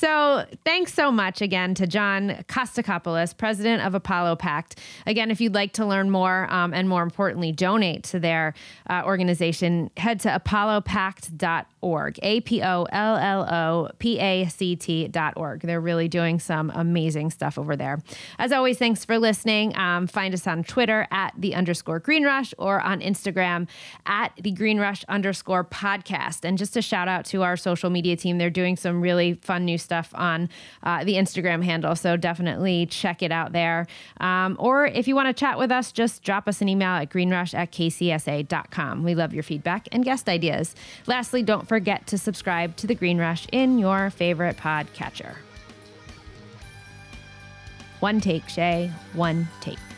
so 0.00 0.46
thanks 0.64 0.94
so 0.94 1.12
much 1.12 1.42
again 1.42 1.74
to 1.74 1.86
John 1.86 2.42
Kostakopoulos, 2.48 3.36
president 3.36 3.84
of 3.84 3.94
Apollo 3.94 4.36
Pact. 4.36 4.80
Again, 5.06 5.30
if 5.30 5.42
you'd 5.42 5.54
like 5.54 5.74
to 5.74 5.84
learn 5.84 6.10
more 6.10 6.50
um, 6.50 6.72
and 6.72 6.88
more 6.88 7.02
importantly, 7.02 7.52
donate 7.52 8.04
to 8.04 8.18
their 8.18 8.54
uh, 8.88 9.02
organization, 9.04 9.90
head 9.98 10.18
to 10.20 10.28
apollopact.org, 10.30 12.18
A 12.22 12.40
P 12.40 12.62
O 12.62 12.86
L 12.90 13.16
L 13.16 13.54
O 13.54 13.90
P 13.98 14.18
A 14.18 14.48
C 14.48 14.74
T.org. 14.74 15.60
They're 15.60 15.80
really 15.80 16.08
doing 16.08 16.40
some 16.40 16.72
amazing 16.74 17.30
stuff 17.30 17.58
over 17.58 17.76
there. 17.76 17.98
As 18.38 18.52
always, 18.52 18.78
thanks 18.78 19.04
for 19.04 19.18
listening. 19.18 19.76
Um, 19.76 20.06
find 20.06 20.32
us 20.32 20.46
on 20.46 20.64
Twitter 20.64 21.06
at 21.10 21.34
the 21.36 21.54
underscore 21.54 21.98
Green 21.98 22.24
Rush 22.24 22.54
or 22.56 22.80
on 22.80 23.00
Instagram 23.00 23.68
at 24.06 24.32
the 24.40 24.52
Green 24.52 24.78
Rush 24.78 25.04
underscore 25.08 25.64
podcast. 25.64 26.44
And 26.44 26.56
just 26.56 26.74
a 26.78 26.82
shout 26.82 27.06
out 27.06 27.26
to 27.26 27.42
our 27.42 27.58
social 27.58 27.90
media 27.90 28.16
team. 28.16 28.38
They're 28.38 28.48
doing 28.48 28.78
some 28.78 29.02
really 29.02 29.34
fun 29.34 29.66
new 29.66 29.76
stuff 29.90 30.10
on 30.14 30.48
uh, 30.84 31.02
the 31.02 31.14
Instagram 31.14 31.64
handle. 31.64 31.96
So 31.96 32.16
definitely 32.16 32.86
check 32.86 33.24
it 33.24 33.32
out 33.32 33.50
there. 33.50 33.88
Um, 34.20 34.54
or 34.60 34.86
if 34.86 35.08
you 35.08 35.16
want 35.16 35.26
to 35.26 35.32
chat 35.32 35.58
with 35.58 35.72
us, 35.72 35.90
just 35.90 36.22
drop 36.22 36.46
us 36.46 36.62
an 36.62 36.68
email 36.68 36.90
at 36.90 37.10
greenrush 37.10 37.54
at 37.54 37.72
kcsa.com. 37.72 39.02
We 39.02 39.16
love 39.16 39.34
your 39.34 39.42
feedback 39.42 39.88
and 39.90 40.04
guest 40.04 40.28
ideas. 40.28 40.76
Lastly, 41.08 41.42
don't 41.42 41.66
forget 41.66 42.06
to 42.06 42.18
subscribe 42.18 42.76
to 42.76 42.86
the 42.86 42.94
Green 42.94 43.18
Rush 43.18 43.48
in 43.50 43.80
your 43.80 44.10
favorite 44.10 44.56
podcatcher. 44.56 45.34
One 47.98 48.20
take, 48.20 48.48
Shea. 48.48 48.92
One 49.12 49.48
take. 49.60 49.89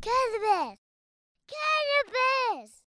Cannabis! 0.00 0.78
Cannabis! 1.48 2.70